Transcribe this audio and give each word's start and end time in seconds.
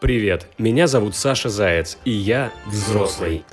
Привет, 0.00 0.46
меня 0.58 0.86
зовут 0.86 1.16
Саша 1.16 1.48
Заяц, 1.48 1.98
и 2.04 2.12
я 2.12 2.52
взрослый. 2.66 3.44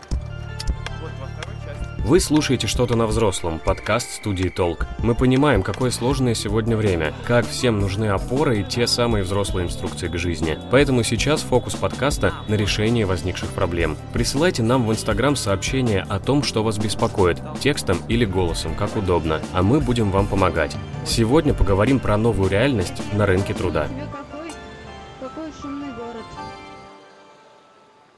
Вы 1.98 2.20
слушаете 2.20 2.68
«Что-то 2.68 2.96
на 2.96 3.08
взрослом»– 3.08 3.60
подкаст 3.66 4.12
студии 4.12 4.50
«Толк». 4.50 4.86
Мы 5.00 5.16
понимаем, 5.16 5.64
какое 5.64 5.90
сложное 5.90 6.36
сегодня 6.36 6.78
время, 6.78 7.16
как 7.26 7.48
всем 7.48 7.80
нужны 7.80 8.10
опоры 8.10 8.60
и 8.60 8.64
те 8.64 8.86
самые 8.86 9.24
взрослые 9.24 9.66
инструкции 9.66 10.08
к 10.08 10.20
жизни. 10.20 10.60
Поэтому 10.70 11.02
сейчас 11.02 11.42
фокус 11.42 11.74
подкаста 11.74 12.36
на 12.48 12.54
решении 12.54 13.06
возникших 13.06 13.50
проблем. 13.50 13.98
Присылайте 14.14 14.62
нам 14.62 14.86
в 14.86 14.92
Инстаграм 14.92 15.36
сообщения 15.36 16.06
о 16.08 16.20
том, 16.20 16.44
что 16.44 16.64
вас 16.64 16.78
беспокоит, 16.78 17.40
текстом 17.60 17.98
или 18.08 18.24
голосом, 18.24 18.76
как 18.76 18.96
удобно, 18.96 19.42
а 19.52 19.64
мы 19.64 19.80
будем 19.80 20.12
вам 20.12 20.28
помогать. 20.28 20.78
Сегодня 21.08 21.56
поговорим 21.56 22.00
про 22.00 22.18
новую 22.18 22.52
реальность 22.52 23.02
на 23.14 23.26
рынке 23.26 23.56
труда. 23.56 23.88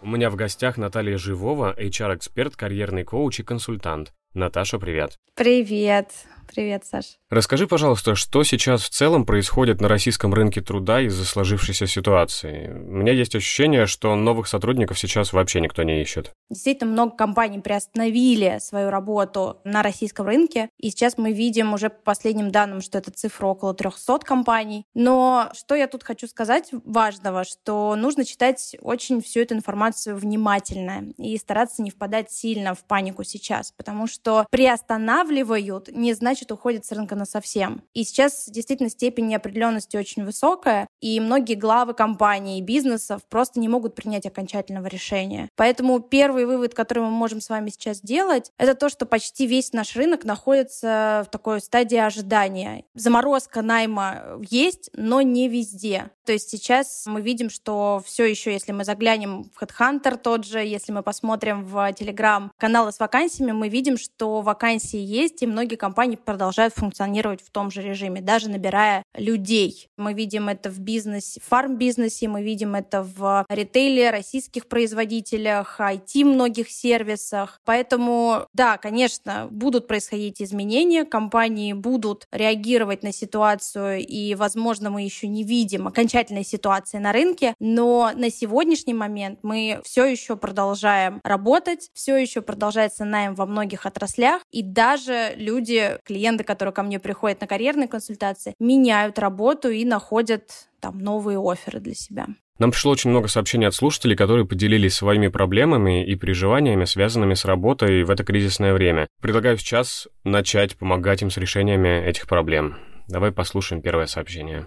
У 0.07 0.09
меня 0.09 0.29
в 0.29 0.37
гостях 0.37 0.77
Наталья 0.77 1.17
Живова, 1.17 1.75
HR-эксперт, 1.77 2.55
карьерный 2.55 3.03
коуч 3.03 3.41
и 3.41 3.43
консультант. 3.43 4.13
Наташа, 4.33 4.79
привет. 4.79 5.19
Привет. 5.35 6.11
Привет, 6.47 6.85
Саш. 6.85 7.17
Расскажи, 7.29 7.67
пожалуйста, 7.67 8.15
что 8.15 8.43
сейчас 8.43 8.83
в 8.83 8.89
целом 8.89 9.25
происходит 9.25 9.81
на 9.81 9.89
российском 9.89 10.33
рынке 10.33 10.61
труда 10.61 11.01
из-за 11.01 11.25
сложившейся 11.25 11.85
ситуации? 11.85 12.69
У 12.69 12.93
меня 12.93 13.11
есть 13.11 13.35
ощущение, 13.35 13.85
что 13.85 14.15
новых 14.15 14.47
сотрудников 14.47 14.97
сейчас 14.97 15.33
вообще 15.33 15.59
никто 15.59 15.83
не 15.83 16.01
ищет. 16.01 16.31
Действительно, 16.49 16.93
много 16.93 17.17
компаний 17.17 17.59
приостановили 17.59 18.59
свою 18.61 18.89
работу 18.89 19.57
на 19.65 19.83
российском 19.83 20.25
рынке, 20.25 20.69
и 20.79 20.89
сейчас 20.89 21.17
мы 21.17 21.33
видим 21.33 21.73
уже 21.73 21.89
по 21.89 21.97
последним 22.13 22.49
данным, 22.49 22.79
что 22.79 22.97
это 22.97 23.11
цифра 23.11 23.47
около 23.47 23.73
300 23.73 24.19
компаний. 24.19 24.85
Но 24.93 25.49
что 25.53 25.75
я 25.75 25.87
тут 25.87 26.03
хочу 26.03 26.27
сказать 26.27 26.69
важного, 26.85 27.43
что 27.43 27.97
нужно 27.97 28.23
читать 28.23 28.77
очень 28.79 29.21
всю 29.21 29.41
эту 29.41 29.53
информацию 29.53 30.15
внимательно 30.15 31.11
и 31.17 31.35
стараться 31.35 31.81
не 31.81 31.91
впадать 31.91 32.31
сильно 32.31 32.73
в 32.73 32.85
панику 32.85 33.25
сейчас, 33.25 33.73
потому 33.73 34.07
что 34.07 34.47
приостанавливают 34.49 35.89
не 35.89 36.13
значит 36.13 36.53
уходят 36.53 36.85
с 36.85 36.93
рынка 36.93 37.16
на 37.17 37.25
совсем. 37.25 37.83
И 37.93 38.03
сейчас 38.03 38.47
действительно 38.49 38.89
степень 38.89 39.27
неопределенности 39.27 39.97
очень 39.97 40.23
высокая, 40.23 40.87
и 41.01 41.19
многие 41.19 41.55
главы 41.55 41.93
компаний 41.93 42.59
и 42.59 42.61
бизнесов 42.61 43.21
просто 43.29 43.59
не 43.59 43.67
могут 43.67 43.95
принять 43.95 44.25
окончательного 44.25 44.87
решения. 44.87 45.49
Поэтому 45.55 45.99
первый 45.99 46.45
вывод, 46.45 46.73
который 46.73 47.03
мы 47.03 47.09
можем 47.09 47.41
с 47.41 47.49
вами 47.49 47.69
сейчас 47.69 47.97
сделать, 47.97 48.51
это 48.57 48.75
то, 48.75 48.89
что 48.89 49.05
почти 49.05 49.47
весь 49.47 49.73
наш 49.73 49.95
рынок 49.95 50.23
находится 50.23 51.25
в 51.27 51.31
такой 51.31 51.61
стадии 51.61 51.97
ожидания. 51.97 52.85
Заморозка 52.93 53.61
найма 53.61 54.39
есть, 54.49 54.89
но 54.93 55.21
не 55.21 55.49
везде. 55.49 56.11
То 56.27 56.33
есть 56.33 56.49
сейчас 56.49 57.03
мы 57.05 57.21
видим, 57.21 57.49
что 57.49 58.03
все 58.05 58.25
еще, 58.25 58.51
если 58.51 58.73
мы 58.73 58.83
заглянем 58.83 59.49
в 59.55 59.63
HeadHunter 59.63 60.17
тот 60.17 60.43
же, 60.43 60.59
если 60.59 60.91
мы 60.91 61.01
посмотрим 61.01 61.63
в 61.63 61.75
Telegram 61.91 62.49
каналы 62.57 62.91
с 62.91 62.99
вакансиями, 62.99 63.53
мы 63.53 63.69
видим, 63.69 63.97
что 63.97 64.41
вакансии 64.41 64.99
есть, 64.99 65.41
и 65.41 65.47
многие 65.47 65.77
компании 65.77 66.17
продолжают 66.17 66.73
функционировать 66.73 67.41
в 67.41 67.49
том 67.49 67.71
же 67.71 67.81
режиме, 67.81 68.19
даже 68.19 68.49
набирая 68.49 69.03
людей. 69.15 69.87
Мы 69.95 70.13
видим 70.13 70.49
это 70.49 70.69
в 70.69 70.79
бизнесе, 70.79 71.39
фарм-бизнесе, 71.45 72.27
мы 72.27 72.43
видим 72.43 72.75
это 72.75 73.03
в 73.03 73.45
ритейле, 73.47 74.09
российских 74.09 74.67
производителях, 74.67 75.79
IT 75.79 76.25
многих 76.25 76.69
сервисах. 76.69 77.61
Поэтому, 77.63 78.47
да, 78.51 78.77
конечно, 78.77 79.47
будут 79.49 79.87
происходить 79.87 80.41
изменения, 80.41 81.05
компании 81.05 81.71
будут 81.71 82.27
реагировать 82.33 83.01
на 83.01 83.13
ситуацию, 83.13 84.05
и, 84.05 84.35
возможно, 84.35 84.89
мы 84.89 85.03
еще 85.03 85.29
не 85.29 85.45
видим 85.45 85.87
окончательной 86.17 86.43
ситуации 86.43 86.97
на 86.97 87.11
рынке, 87.11 87.53
но 87.59 88.11
на 88.15 88.31
сегодняшний 88.31 88.93
момент 88.93 89.39
мы 89.43 89.81
все 89.83 90.05
еще 90.05 90.35
продолжаем 90.35 91.19
работать, 91.23 91.89
все 91.93 92.17
еще 92.17 92.41
продолжается 92.41 93.05
найм 93.05 93.35
во 93.35 93.45
многих 93.45 93.85
отраслях, 93.85 94.41
и 94.51 94.63
даже 94.63 95.33
люди, 95.35 95.97
клиенты, 96.03 96.43
которые 96.43 96.73
ко 96.73 96.81
мне 96.81 96.99
приходят 96.99 97.41
на 97.41 97.47
карьерные 97.47 97.87
консультации, 97.87 98.55
меняют 98.59 99.19
работу 99.19 99.69
и 99.69 99.85
находят 99.85 100.67
там 100.79 100.97
новые 100.99 101.39
оферы 101.39 101.79
для 101.79 101.93
себя. 101.93 102.27
Нам 102.57 102.71
пришло 102.71 102.91
очень 102.91 103.11
много 103.11 103.27
сообщений 103.27 103.67
от 103.67 103.75
слушателей, 103.75 104.15
которые 104.15 104.47
поделились 104.47 104.95
своими 104.95 105.27
проблемами 105.27 106.03
и 106.03 106.15
переживаниями, 106.15 106.85
связанными 106.85 107.35
с 107.35 107.45
работой 107.45 108.03
в 108.03 108.09
это 108.09 108.23
кризисное 108.23 108.73
время. 108.73 109.07
Предлагаю 109.21 109.57
сейчас 109.59 110.07
начать 110.23 110.75
помогать 110.75 111.21
им 111.21 111.29
с 111.29 111.37
решениями 111.37 112.03
этих 112.03 112.25
проблем. 112.25 112.77
Давай 113.07 113.31
послушаем 113.31 113.83
первое 113.83 114.07
сообщение. 114.07 114.65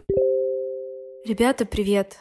Ребята, 1.26 1.66
привет! 1.66 2.16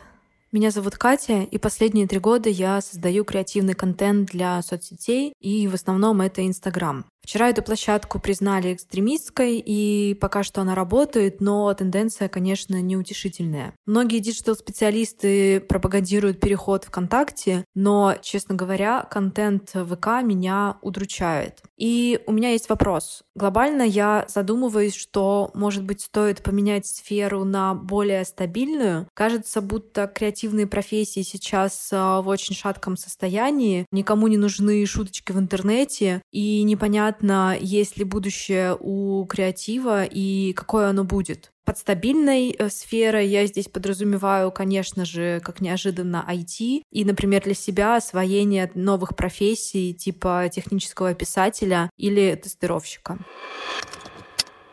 Меня 0.51 0.71
зовут 0.71 0.97
Катя, 0.97 1.43
и 1.43 1.57
последние 1.57 2.05
три 2.05 2.19
года 2.19 2.49
я 2.49 2.81
создаю 2.81 3.23
креативный 3.23 3.73
контент 3.73 4.29
для 4.29 4.61
соцсетей, 4.61 5.31
и 5.39 5.69
в 5.69 5.73
основном 5.73 6.19
это 6.19 6.45
Инстаграм. 6.45 7.05
Вчера 7.29 7.50
эту 7.50 7.62
площадку 7.62 8.17
признали 8.19 8.73
экстремистской, 8.73 9.62
и 9.63 10.16
пока 10.16 10.41
что 10.41 10.62
она 10.62 10.73
работает, 10.73 11.41
но 11.41 11.72
тенденция, 11.75 12.28
конечно, 12.28 12.81
неутешительная. 12.81 13.75
Многие 13.85 14.17
диджитал-специалисты 14.17 15.59
пропагандируют 15.59 16.40
переход 16.40 16.85
ВКонтакте, 16.85 17.66
но, 17.75 18.16
честно 18.23 18.56
говоря, 18.56 19.03
контент 19.03 19.69
ВК 19.75 20.23
меня 20.23 20.78
удручает. 20.81 21.62
И 21.78 22.19
у 22.25 22.31
меня 22.31 22.50
есть 22.50 22.67
вопрос. 22.67 23.22
Глобально 23.35 23.84
я 23.84 24.25
задумываюсь, 24.28 24.96
что, 24.96 25.51
может 25.53 25.84
быть, 25.84 26.01
стоит 26.01 26.41
поменять 26.41 26.88
сферу 26.88 27.44
на 27.44 27.75
более 27.75 28.25
стабильную. 28.25 29.07
Кажется, 29.13 29.61
будто 29.61 30.07
креативные 30.07 30.66
профессии 30.66 31.22
сейчас 31.22 31.90
а, 31.94 32.23
в 32.23 32.28
очень 32.28 32.56
шатком 32.56 32.97
состоянии, 32.97 33.85
никому 33.91 34.28
не 34.28 34.38
нужны 34.38 34.84
шуточки 34.88 35.31
в 35.31 35.38
интернете, 35.38 36.23
и 36.31 36.63
непонятно, 36.63 37.19
непонятно, 37.19 37.57
есть 37.59 37.97
ли 37.97 38.03
будущее 38.03 38.78
у 38.80 39.25
креатива 39.25 40.03
и 40.03 40.53
какое 40.53 40.90
оно 40.90 41.03
будет. 41.03 41.52
Под 41.66 41.78
стабильной 41.78 42.50
э, 42.52 42.69
сферой 42.69 43.28
я 43.28 43.46
здесь 43.46 43.68
подразумеваю, 43.68 44.52
конечно 44.52 45.06
же, 45.06 45.40
как 45.44 45.62
неожиданно 45.62 46.25
IT 46.28 46.82
и, 46.91 47.05
например, 47.05 47.43
для 47.43 47.53
себя 47.53 47.96
освоение 47.96 48.72
новых 48.73 49.16
профессий 49.16 49.93
типа 49.93 50.49
технического 50.52 51.14
писателя 51.14 51.90
или 51.96 52.35
тестировщика. 52.35 53.20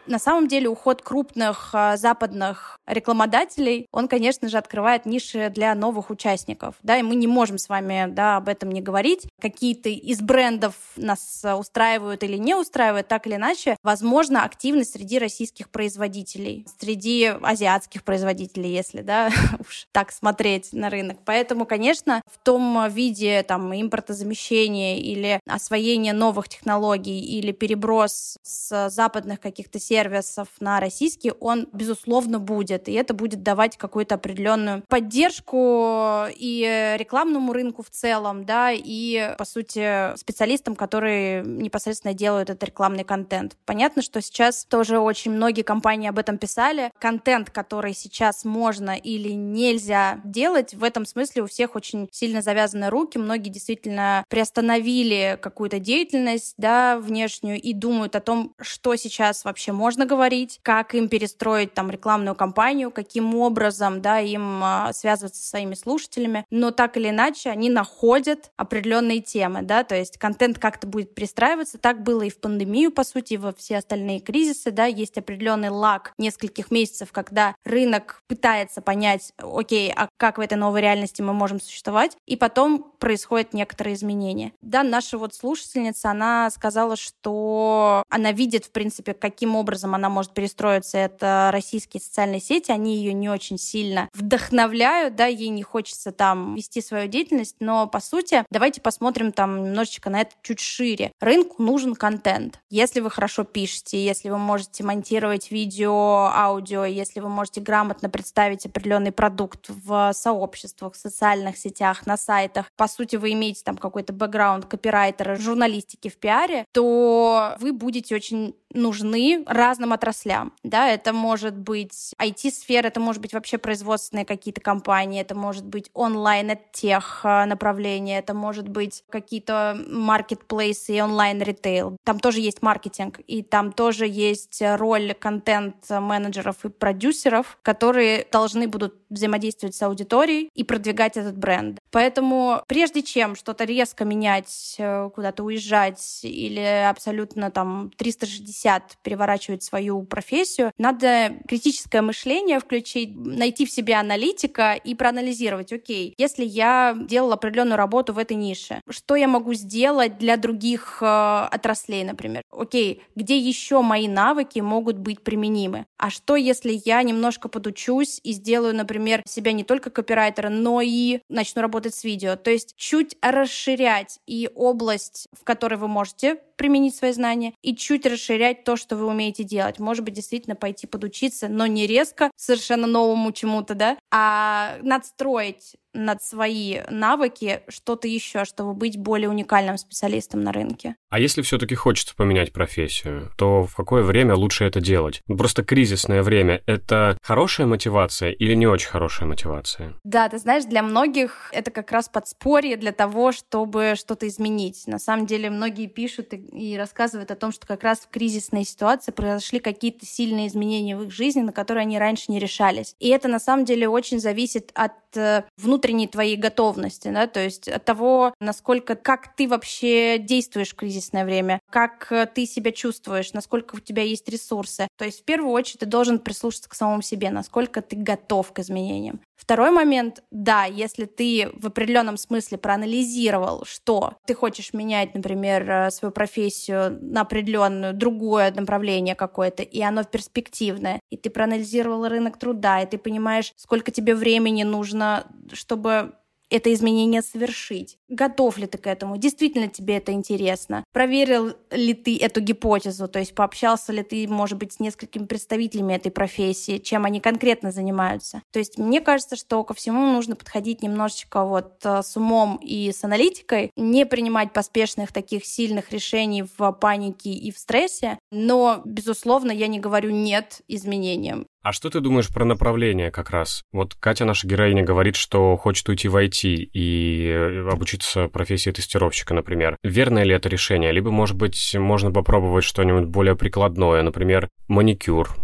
На 0.07 0.19
самом 0.19 0.47
деле 0.47 0.69
уход 0.69 1.03
крупных 1.03 1.71
а, 1.73 1.97
западных 1.97 2.79
рекламодателей, 2.87 3.89
он, 3.91 4.07
конечно 4.07 4.49
же, 4.49 4.59
открывает 4.59 5.07
ниши 5.07 5.51
для 5.51 5.75
новых 5.75 6.11
участников. 6.11 6.77
Да, 6.83 6.97
и 6.99 7.03
мы 7.03 7.17
не 7.17 7.27
можем 7.27 7.59
с 7.59 7.69
вами 7.69 8.07
да, 8.09 8.37
об 8.37 8.49
этом 8.49 8.71
не 8.71 8.81
говорить. 8.81 9.27
Какие-то 9.41 9.89
из 9.89 10.21
брендов 10.21 10.75
нас 10.97 11.45
устраивают 11.59 12.23
или 12.23 12.37
не 12.37 12.55
устраивают, 12.55 13.09
так 13.09 13.27
или 13.27 13.35
иначе. 13.35 13.77
Возможно, 13.83 14.45
активность 14.45 14.93
среди 14.93 15.19
российских 15.19 15.71
производителей, 15.71 16.67
среди 16.79 17.33
азиатских 17.43 18.05
производителей, 18.05 18.71
если 18.71 19.03
да, 19.03 19.31
уж 19.59 19.87
так 19.93 20.13
смотреть 20.13 20.73
на 20.73 20.89
рынок. 20.89 21.19
Поэтому, 21.25 21.67
конечно, 21.67 22.23
в 22.31 22.39
том 22.39 22.89
виде 22.89 23.43
там, 23.43 23.75
импортозамещения 23.75 24.99
или 24.99 25.41
освоения 25.49 26.13
новых 26.13 26.49
технологий 26.49 27.21
или 27.21 27.51
переброс 27.51 28.39
с 28.43 28.89
западных 28.91 29.41
каких-то 29.41 29.81
сервисов 29.81 29.96
сервисов 29.97 30.49
на 30.61 30.79
российский, 30.79 31.33
он, 31.41 31.69
безусловно, 31.73 32.39
будет. 32.39 32.87
И 32.87 32.93
это 32.93 33.15
будет 33.15 33.43
давать 33.43 33.79
какую-то 33.79 34.17
определенную 34.17 34.83
поддержку 34.89 36.27
и 36.37 36.95
рекламному 36.99 37.55
рынку 37.55 37.83
в 37.83 37.89
целом, 37.89 38.45
да, 38.45 38.73
и, 38.73 39.35
по 39.39 39.47
сути, 39.47 40.15
специалистам, 40.19 40.77
которые 40.77 41.43
непосредственно 41.47 42.13
делают 42.13 42.51
этот 42.51 42.65
рекламный 42.65 43.05
контент. 43.05 43.57
Понятно, 43.65 44.03
что 44.03 44.21
сейчас 44.21 44.67
тоже 44.67 44.99
очень 44.99 45.31
многие 45.31 45.63
компании 45.63 46.11
об 46.11 46.19
этом 46.19 46.37
писали. 46.37 46.91
Контент, 46.99 47.49
который 47.49 47.95
сейчас 47.95 48.45
можно 48.45 48.91
или 48.91 49.31
нельзя 49.31 50.21
делать, 50.25 50.75
в 50.75 50.85
этом 50.85 51.07
смысле 51.07 51.45
у 51.45 51.47
всех 51.47 51.75
очень 51.75 52.07
сильно 52.13 52.43
завязаны 52.43 52.91
руки. 52.91 53.17
Многие 53.17 53.49
действительно 53.49 54.25
приостановили 54.29 55.39
какую-то 55.41 55.79
деятельность, 55.79 56.53
да, 56.59 56.99
внешнюю 56.99 57.59
и 57.59 57.73
думают 57.73 58.15
о 58.15 58.21
том, 58.21 58.53
что 58.61 58.95
сейчас 58.97 59.45
вообще 59.47 59.73
можно 59.73 59.86
говорить, 59.95 60.59
как 60.63 60.95
им 60.95 61.09
перестроить 61.09 61.75
там 61.75 61.91
рекламную 61.91 62.35
кампанию, 62.35 62.91
каким 62.91 63.35
образом, 63.37 64.03
да, 64.03 64.19
им 64.19 64.63
а, 64.63 64.93
связываться 64.93 65.41
со 65.41 65.49
своими 65.49 65.75
слушателями. 65.75 66.45
Но 66.51 66.73
так 66.73 66.97
или 66.97 67.11
иначе 67.11 67.51
они 67.51 67.71
находят 67.71 68.51
определенные 68.57 69.21
темы, 69.21 69.63
да, 69.63 69.85
то 69.85 69.95
есть 69.95 70.19
контент 70.19 70.59
как-то 70.59 70.87
будет 70.87 71.15
перестраиваться. 71.15 71.79
Так 71.79 72.03
было 72.03 72.23
и 72.23 72.31
в 72.31 72.41
пандемию, 72.41 72.91
по 72.91 73.05
сути, 73.05 73.35
во 73.35 73.53
все 73.53 73.79
остальные 73.79 74.21
кризисы, 74.21 74.71
да, 74.71 74.87
есть 74.87 75.17
определенный 75.19 75.71
лаг 75.71 76.13
нескольких 76.19 76.71
месяцев, 76.71 77.13
когда 77.13 77.55
рынок 77.65 78.23
пытается 78.27 78.83
понять, 78.83 79.33
окей, 79.39 79.93
а 79.95 80.09
как 80.17 80.39
в 80.39 80.41
этой 80.41 80.59
новой 80.59 80.81
реальности 80.81 81.23
мы 81.23 81.33
можем 81.33 81.61
существовать, 81.61 82.17
и 82.27 82.37
потом 82.37 82.93
происходят 82.99 83.53
некоторые 83.53 83.95
изменения. 83.95 84.53
Да, 84.63 84.83
наша 84.83 85.19
вот 85.19 85.35
слушательница, 85.35 86.11
она 86.11 86.51
сказала, 86.51 86.97
что 86.97 88.03
она 88.09 88.33
видит, 88.33 88.65
в 88.65 88.71
принципе, 88.71 89.15
каким 89.15 89.57
образом 89.57 89.76
она 89.85 90.09
может 90.09 90.35
перестроиться. 90.35 90.99
Это 90.99 91.51
российские 91.53 92.01
социальные 92.01 92.41
сети, 92.41 92.73
они 92.73 92.97
ее 92.97 93.13
не 93.13 93.29
очень 93.29 93.59
сильно 93.59 94.09
вдохновляют, 94.15 95.17
да, 95.17 95.27
ей 95.27 95.49
не 95.49 95.63
хочется 95.63 96.13
там 96.13 96.55
вести 96.55 96.81
свою 96.81 97.09
деятельность, 97.09 97.57
но, 97.61 97.87
по 97.87 98.01
сути, 98.01 98.45
давайте 98.51 98.81
посмотрим 98.81 99.33
там 99.33 99.65
немножечко 99.65 100.11
на 100.11 100.23
это 100.23 100.33
чуть 100.43 100.61
шире. 100.61 101.13
Рынку 101.21 101.63
нужен 101.63 101.95
контент. 101.95 102.61
Если 102.71 103.01
вы 103.01 103.11
хорошо 103.11 103.45
пишете, 103.45 104.05
если 104.05 104.31
вы 104.31 104.39
можете 104.39 104.85
монтировать 104.85 105.51
видео, 105.51 106.31
аудио, 106.33 106.85
если 106.85 107.21
вы 107.21 107.29
можете 107.29 107.61
грамотно 107.61 108.09
представить 108.09 108.67
определенный 108.67 109.13
продукт 109.13 109.67
в 109.69 110.13
сообществах, 110.13 110.95
в 110.95 110.97
социальных 110.97 111.57
сетях, 111.57 112.07
на 112.07 112.17
сайтах, 112.17 112.67
по 112.77 112.89
сути, 112.89 113.17
вы 113.17 113.33
имеете 113.33 113.63
там 113.65 113.77
какой-то 113.77 114.13
бэкграунд 114.13 114.67
копирайтера, 114.67 115.37
журналистики 115.37 116.09
в 116.09 116.17
пиаре, 116.17 116.65
то 116.73 117.57
вы 117.61 117.73
будете 117.73 118.15
очень 118.15 118.55
нужны 118.73 119.45
разным 119.67 119.93
отраслям. 119.93 120.53
Да, 120.63 120.89
это 120.89 121.13
может 121.13 121.57
быть 121.57 122.15
IT-сфера, 122.21 122.87
это 122.87 123.01
может 123.01 123.21
быть 123.21 123.33
вообще 123.33 123.59
производственные 123.59 124.25
какие-то 124.25 124.61
компании, 124.61 125.21
это 125.21 125.35
может 125.35 125.65
быть 125.65 125.91
онлайн 125.93 126.47
тех 126.73 127.21
а, 127.25 127.47
направления, 127.47 128.19
это 128.19 128.35
может 128.35 128.69
быть 128.69 129.03
какие-то 129.11 129.77
маркетплейсы 129.89 130.97
и 130.97 131.01
онлайн-ритейл. 131.01 131.97
Там 132.05 132.21
тоже 132.21 132.41
есть 132.41 132.63
маркетинг, 132.63 133.21
и 133.27 133.43
там 133.43 133.73
тоже 133.73 134.07
есть 134.07 134.63
роль 134.63 135.15
контент-менеджеров 135.15 136.65
и 136.65 136.69
продюсеров, 136.69 137.59
которые 137.63 138.27
должны 138.31 138.69
будут 138.69 138.95
взаимодействовать 139.11 139.75
с 139.75 139.83
аудиторией 139.83 140.51
и 140.55 140.65
продвигать 140.65 141.17
этот 141.17 141.37
бренд. 141.37 141.79
Поэтому 141.91 142.63
прежде 142.67 143.03
чем 143.03 143.37
что-то 143.37 143.65
резко 143.65 144.05
менять, 144.05 144.77
э, 144.79 145.11
куда-то 145.15 145.45
уезжать 145.45 146.21
или 146.23 146.87
абсолютно 146.89 147.51
там 147.51 147.91
360 147.97 148.99
переворачивать 149.03 149.56
свою 149.63 150.03
профессию, 150.03 150.73
надо 150.79 151.37
критическое 151.49 152.03
мышление 152.03 152.61
включить, 152.61 153.15
найти 153.15 153.67
в 153.67 153.71
себе 153.71 153.95
аналитика 153.95 154.75
и 154.75 154.95
проанализировать, 154.95 155.73
окей, 155.73 156.15
если 156.19 156.45
я 156.45 156.97
делал 156.99 157.33
определенную 157.33 157.77
работу 157.77 158.13
в 158.13 158.19
этой 158.19 158.37
нише, 158.37 158.81
что 158.89 159.17
я 159.17 159.29
могу 159.29 159.55
сделать 159.55 160.19
для 160.19 160.37
других 160.37 160.99
э, 161.01 161.07
отраслей, 161.07 162.05
например? 162.05 162.43
Окей, 162.51 163.03
где 163.15 163.39
еще 163.39 163.83
мои 163.83 164.09
навыки 164.09 164.61
могут 164.61 164.99
быть 164.99 165.23
применимы? 165.23 165.87
А 165.99 166.11
что, 166.11 166.37
если 166.37 166.81
я 166.85 167.03
немножко 167.03 167.49
подучусь 167.49 168.21
и 168.23 168.33
сделаю, 168.33 168.75
например, 168.75 169.23
себя 169.27 169.53
не 169.53 169.65
только 169.65 169.91
копирайтера, 169.91 170.49
но 170.49 170.81
и 170.81 171.21
начну 171.29 171.63
работать 171.63 171.95
с 171.95 172.05
видео? 172.05 172.37
То 172.37 172.51
есть 172.51 172.75
чуть 172.77 173.17
расширять 173.23 174.21
и 174.27 174.51
область, 174.55 175.29
в 175.33 175.45
которой 175.45 175.77
вы 175.77 175.89
можете 175.89 176.37
применить 176.57 176.95
свои 176.97 177.13
знания, 177.13 177.55
и 177.63 177.75
чуть 177.77 178.07
расширять 178.07 178.65
то, 178.65 178.77
что 178.77 178.97
вы 178.97 179.07
умеете 179.07 179.45
делать. 179.45 179.79
Может 179.79 180.05
быть, 180.05 180.15
действительно 180.15 180.57
пойти 180.57 180.87
подучиться, 180.87 181.49
но 181.49 181.67
не 181.67 181.87
резко 181.87 182.31
совершенно 182.37 182.87
новому 182.87 183.33
чему-то, 183.33 183.75
да, 183.75 183.99
а 184.13 184.79
надстроить 184.83 185.77
над 185.97 186.23
свои 186.23 186.81
навыки 186.91 187.63
что-то 187.69 188.07
еще, 188.09 188.45
чтобы 188.45 188.75
быть 188.75 188.99
более 188.99 189.29
уникальным 189.29 189.79
специалистом 189.79 190.43
на 190.43 190.53
рынке. 190.53 190.97
А 191.09 191.19
если 191.19 191.43
все-таки 191.43 191.75
хочется 191.75 192.15
поменять 192.15 192.53
профессию, 192.53 193.33
то 193.37 193.65
в 193.65 193.75
какое 193.75 194.03
время 194.03 194.35
лучше 194.35 194.65
это 194.65 194.81
делать? 194.81 195.23
Ну, 195.27 195.37
просто 195.37 195.65
кризисное 195.65 196.23
время— 196.23 196.63
это 196.67 197.17
хорошая 197.23 197.67
мотивация 197.67 198.31
или 198.31 198.55
не 198.55 198.67
очень 198.67 198.89
хорошая 198.89 199.29
мотивация? 199.29 199.95
Да, 200.05 200.29
ты 200.29 200.39
знаешь, 200.39 200.65
для 200.65 200.83
многих 200.83 201.49
это 201.53 201.71
как 201.71 201.91
раз 201.93 202.09
подспорье 202.09 202.77
для 202.77 202.93
того, 202.93 203.33
чтобы 203.33 203.95
что-то 203.97 204.29
изменить. 204.29 204.87
На 204.87 204.99
самом 204.99 205.27
деле 205.27 205.51
многие 205.51 205.87
пишут 205.87 206.29
и 206.33 206.77
рассказывают 206.77 207.31
о 207.31 207.37
том, 207.37 207.53
что 207.53 207.67
как 207.67 207.83
раз 207.83 208.01
в 208.01 208.09
кризисной 208.09 208.65
ситуации 208.65 209.13
произошли 209.13 209.59
какие-то 209.59 210.05
сильные 210.05 210.49
изменения 210.49 210.97
в 210.97 211.05
их 211.05 211.13
жизни, 211.13 211.41
на 211.41 211.53
которые 211.53 211.83
они 211.83 211.99
раньше 211.99 212.31
не 212.31 212.39
решались. 212.39 212.95
И 212.99 213.09
это 213.09 213.29
на 213.29 213.39
самом 213.39 213.65
деле 213.65 213.89
очень 213.89 214.21
зависит 214.21 214.71
от 214.75 214.93
э, 215.15 215.45
внутренней 215.87 216.09
твоей 216.09 216.37
готовности, 216.37 217.09
да, 217.09 217.27
то 217.27 217.41
есть 217.41 217.69
от 217.69 217.85
того, 217.85 218.35
насколько, 218.41 218.97
как 218.97 219.37
ты 219.37 219.47
вообще 219.47 220.19
действуешь 220.19 220.71
в 220.71 220.75
кризисное 220.75 221.25
время, 221.25 221.61
как 221.71 222.11
э, 222.11 222.27
ты 222.27 222.45
себя 222.45 222.73
чувствуешь, 222.73 223.33
насколько 223.33 223.77
у 223.77 223.79
тебя 223.79 224.03
есть 224.03 224.29
ресурсы. 224.29 224.89
То 224.99 225.05
есть 225.05 225.21
в 225.21 225.25
первую 225.25 225.53
очередь 225.53 225.81
ты 225.81 225.87
должен 225.87 226.19
прислушаться 226.19 226.69
к 226.69 226.75
самому 226.75 227.03
себе, 227.03 227.31
насколько 227.31 227.83
ты 227.83 227.95
готов 227.97 228.53
к 228.53 228.59
изменениям. 228.59 229.21
Второй 229.37 229.71
момент, 229.71 230.25
да, 230.31 230.65
если 230.65 231.05
ты 231.05 231.51
в 231.55 231.67
определенном 231.67 232.17
смысле 232.17 232.57
проанализировал, 232.57 233.65
что 233.67 234.15
ты 234.27 234.35
хочешь 234.35 234.73
менять, 234.73 235.15
например, 235.15 235.71
э, 235.71 235.91
свою 235.91 236.11
профессию 236.11 236.99
на 237.03 237.21
определенную, 237.21 237.93
другое 237.93 238.51
направление 238.53 239.15
какое-то, 239.15 239.63
и 239.63 239.81
оно 239.83 240.05
перспективное, 240.05 241.01
и 241.11 241.17
ты 241.19 241.29
проанализировал 241.29 242.09
рынок 242.09 242.39
труда, 242.39 242.81
и 242.81 242.87
ты 242.87 242.97
понимаешь, 242.97 243.53
сколько 243.57 243.91
тебе 243.91 244.15
времени 244.15 244.63
нужно, 244.63 245.27
чтобы 245.53 246.15
это 246.51 246.73
изменение 246.73 247.23
совершить. 247.23 247.99
Готов 248.09 248.59
ли 248.59 248.67
ты 248.67 248.79
к 248.79 248.87
этому? 248.87 249.17
Действительно 249.17 249.69
тебе 249.69 249.97
это 249.97 250.13
интересно? 250.13 250.85
Проверил 250.93 251.55
ли 251.71 251.95
ты 251.95 252.19
эту 252.19 252.41
гипотезу? 252.41 253.09
То 253.09 253.19
есть 253.19 253.35
пообщался 253.35 253.93
ли 253.93 254.03
ты, 254.03 254.29
может 254.29 254.59
быть, 254.59 254.75
с 254.75 254.81
несколькими 254.81 255.27
представителями 255.27 255.95
этой 255.95 256.13
профессии, 256.13 256.79
чем 256.79 257.05
они 257.05 257.21
конкретно 257.21 257.73
занимаются? 257.73 258.43
То 258.53 258.59
есть 258.59 258.79
мне 258.79 259.01
кажется, 259.01 259.37
что 259.37 259.65
ко 259.65 259.75
всему 259.75 260.13
нужно 260.13 260.37
подходить 260.37 260.83
немножечко 260.83 261.45
вот 261.45 261.85
э, 261.85 262.03
с 262.03 262.17
умом 262.17 262.57
и 262.63 262.93
с 262.93 263.03
аналитикой, 263.03 263.71
не 263.77 264.07
принимать 264.07 264.53
поспешных 264.53 265.13
таких 265.13 265.45
сильных 265.45 265.91
решений 265.91 266.45
в 266.57 266.73
панике 266.73 267.31
и 267.31 267.51
в 267.51 267.59
стрессе, 267.59 268.19
но, 268.31 268.83
безусловно, 268.85 269.51
я 269.51 269.67
не 269.67 269.81
говорю 269.81 270.11
нет 270.11 270.61
изменениям. 270.69 271.47
А 271.67 271.73
что 271.73 271.91
ты 271.91 271.99
думаешь 271.99 272.29
про 272.29 272.45
направление 272.45 273.11
как 273.11 273.31
раз? 273.31 273.65
Вот 273.73 273.97
Катя, 273.99 274.25
наша 274.25 274.47
героиня, 274.47 274.85
говорит, 274.85 275.17
что 275.17 275.57
хочет 275.57 275.89
уйти 275.89 276.07
в 276.07 276.15
IT 276.15 276.45
и 276.45 277.27
э, 277.29 277.69
обучиться 277.69 278.29
профессии 278.29 278.71
тестировщика, 278.71 279.35
например. 279.35 279.77
Верное 279.83 280.23
ли 280.23 280.33
это 280.33 280.49
решение? 280.49 280.93
Либо, 280.93 281.11
может 281.11 281.35
быть, 281.35 281.75
можно 281.75 282.13
попробовать 282.13 282.63
что-нибудь 282.63 283.07
более 283.07 283.35
прикладное, 283.35 284.03
например, 284.03 284.49
маникюр, 284.69 285.35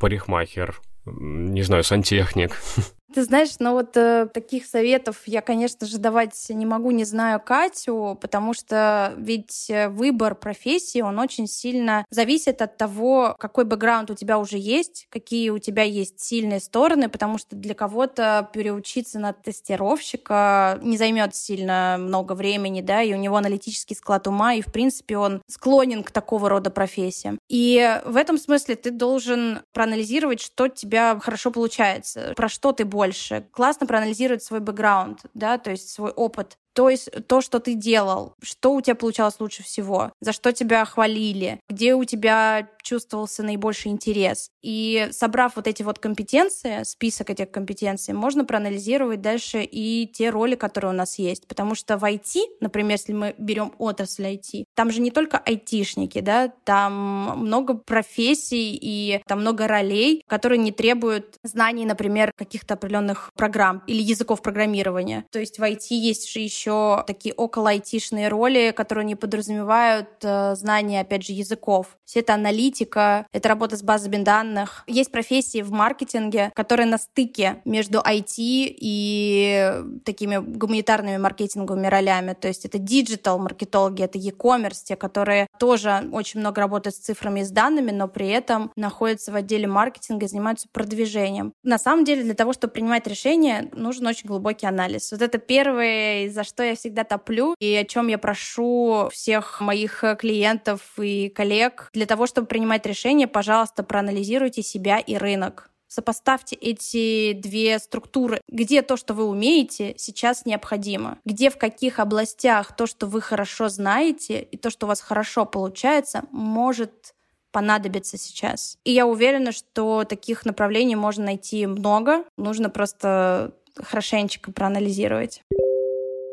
парикмахер, 0.00 0.80
не 1.06 1.62
знаю, 1.62 1.84
сантехник. 1.84 2.60
Ты 3.14 3.22
знаешь, 3.22 3.50
ну 3.60 3.74
вот 3.74 3.96
э, 3.96 4.26
таких 4.34 4.66
советов 4.66 5.22
я, 5.26 5.40
конечно 5.40 5.86
же, 5.86 5.98
давать 5.98 6.46
не 6.48 6.66
могу, 6.66 6.90
не 6.90 7.04
знаю 7.04 7.40
Катю, 7.40 8.18
потому 8.20 8.54
что 8.54 9.14
ведь 9.16 9.70
э, 9.70 9.88
выбор 9.88 10.34
профессии, 10.34 11.00
он 11.00 11.20
очень 11.20 11.46
сильно 11.46 12.04
зависит 12.10 12.60
от 12.60 12.76
того, 12.76 13.36
какой 13.38 13.66
бэкграунд 13.66 14.10
у 14.10 14.16
тебя 14.16 14.40
уже 14.40 14.58
есть, 14.58 15.06
какие 15.10 15.50
у 15.50 15.60
тебя 15.60 15.84
есть 15.84 16.20
сильные 16.20 16.58
стороны, 16.58 17.08
потому 17.08 17.38
что 17.38 17.54
для 17.54 17.74
кого-то 17.74 18.50
переучиться 18.52 19.20
на 19.20 19.32
тестировщика 19.32 20.80
не 20.82 20.96
займет 20.96 21.36
сильно 21.36 21.94
много 22.00 22.32
времени, 22.32 22.80
да, 22.80 23.00
и 23.00 23.14
у 23.14 23.16
него 23.16 23.36
аналитический 23.36 23.94
склад 23.94 24.26
ума, 24.26 24.54
и, 24.54 24.60
в 24.60 24.72
принципе, 24.72 25.18
он 25.18 25.40
склонен 25.46 26.02
к 26.02 26.10
такого 26.10 26.48
рода 26.48 26.70
профессиям. 26.70 27.38
И 27.48 28.00
в 28.04 28.16
этом 28.16 28.38
смысле 28.38 28.74
ты 28.74 28.90
должен 28.90 29.60
проанализировать, 29.72 30.40
что 30.40 30.64
у 30.64 30.68
тебя 30.68 31.16
хорошо 31.20 31.52
получается, 31.52 32.32
про 32.34 32.48
что 32.48 32.72
ты 32.72 32.84
больше 32.84 33.03
больше, 33.04 33.46
классно 33.52 33.86
проанализировать 33.86 34.42
свой 34.42 34.60
бэкграунд, 34.60 35.20
да, 35.34 35.58
то 35.58 35.70
есть 35.70 35.90
свой 35.90 36.10
опыт, 36.10 36.58
То 36.74 36.90
есть 36.90 37.08
то, 37.28 37.40
что 37.40 37.60
ты 37.60 37.74
делал, 37.74 38.34
что 38.42 38.74
у 38.74 38.80
тебя 38.80 38.96
получалось 38.96 39.36
лучше 39.38 39.62
всего, 39.62 40.12
за 40.20 40.32
что 40.32 40.52
тебя 40.52 40.84
хвалили, 40.84 41.60
где 41.68 41.94
у 41.94 42.04
тебя 42.04 42.68
чувствовался 42.82 43.42
наибольший 43.42 43.92
интерес. 43.92 44.50
И 44.62 45.08
собрав 45.12 45.56
вот 45.56 45.66
эти 45.66 45.82
вот 45.82 45.98
компетенции, 45.98 46.82
список 46.82 47.30
этих 47.30 47.50
компетенций, 47.50 48.12
можно 48.12 48.44
проанализировать 48.44 49.20
дальше 49.20 49.62
и 49.62 50.06
те 50.12 50.30
роли, 50.30 50.54
которые 50.56 50.90
у 50.90 50.96
нас 50.96 51.18
есть. 51.18 51.46
Потому 51.46 51.74
что 51.74 51.96
в 51.96 52.04
IT, 52.04 52.40
например, 52.60 52.92
если 52.92 53.12
мы 53.12 53.34
берем 53.38 53.72
отрасль 53.78 54.24
IT, 54.24 54.64
там 54.74 54.90
же 54.90 55.00
не 55.00 55.10
только 55.10 55.38
айтишники, 55.38 56.20
да, 56.20 56.52
там 56.64 57.38
много 57.38 57.74
профессий 57.74 58.78
и 58.80 59.22
там 59.26 59.40
много 59.40 59.68
ролей, 59.68 60.22
которые 60.26 60.58
не 60.58 60.72
требуют 60.72 61.38
знаний, 61.42 61.86
например, 61.86 62.32
каких-то 62.36 62.74
определенных 62.74 63.30
программ 63.36 63.82
или 63.86 64.02
языков 64.02 64.42
программирования. 64.42 65.24
То 65.30 65.38
есть 65.38 65.58
в 65.58 65.62
IT 65.62 65.86
есть 65.90 66.30
же 66.30 66.40
еще 66.40 66.63
такие 67.06 67.34
около 67.34 67.70
айтишные 67.70 68.28
роли, 68.28 68.72
которые 68.76 69.04
не 69.04 69.14
подразумевают 69.14 70.08
э, 70.22 70.54
знания, 70.54 71.00
опять 71.00 71.24
же, 71.24 71.32
языков. 71.32 71.96
Все 72.04 72.20
это 72.20 72.34
аналитика, 72.34 73.26
это 73.32 73.48
работа 73.48 73.76
с 73.76 73.82
базами 73.82 74.22
данных. 74.22 74.84
Есть 74.86 75.10
профессии 75.10 75.62
в 75.62 75.70
маркетинге, 75.70 76.52
которые 76.54 76.86
на 76.86 76.98
стыке 76.98 77.60
между 77.64 77.98
IT 77.98 78.34
и 78.38 79.82
такими 80.04 80.36
гуманитарными 80.36 81.16
маркетинговыми 81.16 81.86
ролями. 81.86 82.34
То 82.34 82.48
есть 82.48 82.64
это 82.64 82.78
digital 82.78 83.38
маркетологи, 83.38 84.02
это 84.02 84.18
e-commerce, 84.18 84.84
те, 84.84 84.96
которые 84.96 85.48
тоже 85.58 86.08
очень 86.12 86.40
много 86.40 86.60
работают 86.60 86.94
с 86.94 86.98
цифрами 86.98 87.40
и 87.40 87.44
с 87.44 87.50
данными, 87.50 87.90
но 87.90 88.08
при 88.08 88.28
этом 88.28 88.70
находятся 88.76 89.32
в 89.32 89.36
отделе 89.36 89.66
маркетинга 89.66 90.26
и 90.26 90.28
занимаются 90.28 90.68
продвижением. 90.70 91.52
На 91.62 91.78
самом 91.78 92.04
деле 92.04 92.22
для 92.22 92.34
того, 92.34 92.52
чтобы 92.52 92.72
принимать 92.72 93.06
решения, 93.06 93.68
нужен 93.72 94.06
очень 94.06 94.28
глубокий 94.28 94.66
анализ. 94.66 95.10
Вот 95.10 95.22
это 95.22 95.38
первое, 95.38 96.30
за 96.30 96.44
что 96.44 96.53
я 96.62 96.76
всегда 96.76 97.04
топлю 97.04 97.54
и 97.58 97.74
о 97.74 97.84
чем 97.84 98.08
я 98.08 98.18
прошу 98.18 99.08
всех 99.12 99.60
моих 99.60 100.04
клиентов 100.18 100.80
и 100.98 101.28
коллег 101.28 101.90
для 101.92 102.06
того, 102.06 102.26
чтобы 102.26 102.46
принимать 102.46 102.86
решения, 102.86 103.26
пожалуйста, 103.26 103.82
проанализируйте 103.82 104.62
себя 104.62 104.98
и 104.98 105.16
рынок. 105.16 105.70
Сопоставьте 105.94 106.56
эти 106.56 107.34
две 107.34 107.78
структуры. 107.78 108.40
Где 108.48 108.82
то, 108.82 108.96
что 108.96 109.14
вы 109.14 109.26
умеете, 109.26 109.94
сейчас 109.96 110.44
необходимо? 110.44 111.18
Где 111.24 111.50
в 111.50 111.56
каких 111.56 112.00
областях 112.00 112.74
то, 112.74 112.86
что 112.86 113.06
вы 113.06 113.20
хорошо 113.20 113.68
знаете, 113.68 114.42
и 114.42 114.56
то, 114.56 114.70
что 114.70 114.86
у 114.86 114.88
вас 114.88 115.00
хорошо 115.00 115.44
получается, 115.44 116.24
может 116.32 117.14
понадобиться 117.52 118.18
сейчас. 118.18 118.76
И 118.82 118.90
я 118.90 119.06
уверена, 119.06 119.52
что 119.52 120.02
таких 120.02 120.44
направлений 120.44 120.96
можно 120.96 121.26
найти 121.26 121.64
много. 121.66 122.24
Нужно 122.36 122.70
просто 122.70 123.54
хорошенечко 123.76 124.50
проанализировать. 124.50 125.42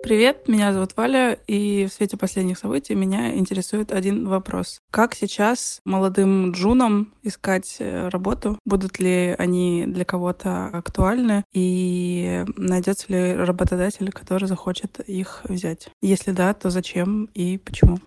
Привет, 0.03 0.47
меня 0.47 0.73
зовут 0.73 0.97
Валя, 0.97 1.37
и 1.45 1.85
в 1.85 1.93
свете 1.93 2.17
последних 2.17 2.57
событий 2.57 2.95
меня 2.95 3.35
интересует 3.35 3.91
один 3.91 4.27
вопрос. 4.27 4.81
Как 4.89 5.13
сейчас 5.13 5.79
молодым 5.85 6.53
джунам 6.53 7.13
искать 7.21 7.75
э, 7.77 8.07
работу? 8.09 8.57
Будут 8.65 8.97
ли 8.97 9.35
они 9.37 9.85
для 9.85 10.03
кого-то 10.03 10.65
актуальны? 10.73 11.43
И 11.53 12.43
найдется 12.57 13.13
ли 13.13 13.35
работодатель, 13.35 14.11
который 14.11 14.47
захочет 14.47 14.99
их 15.01 15.41
взять? 15.43 15.89
Если 16.01 16.31
да, 16.31 16.55
то 16.55 16.71
зачем 16.71 17.25
и 17.35 17.59
почему? 17.59 17.99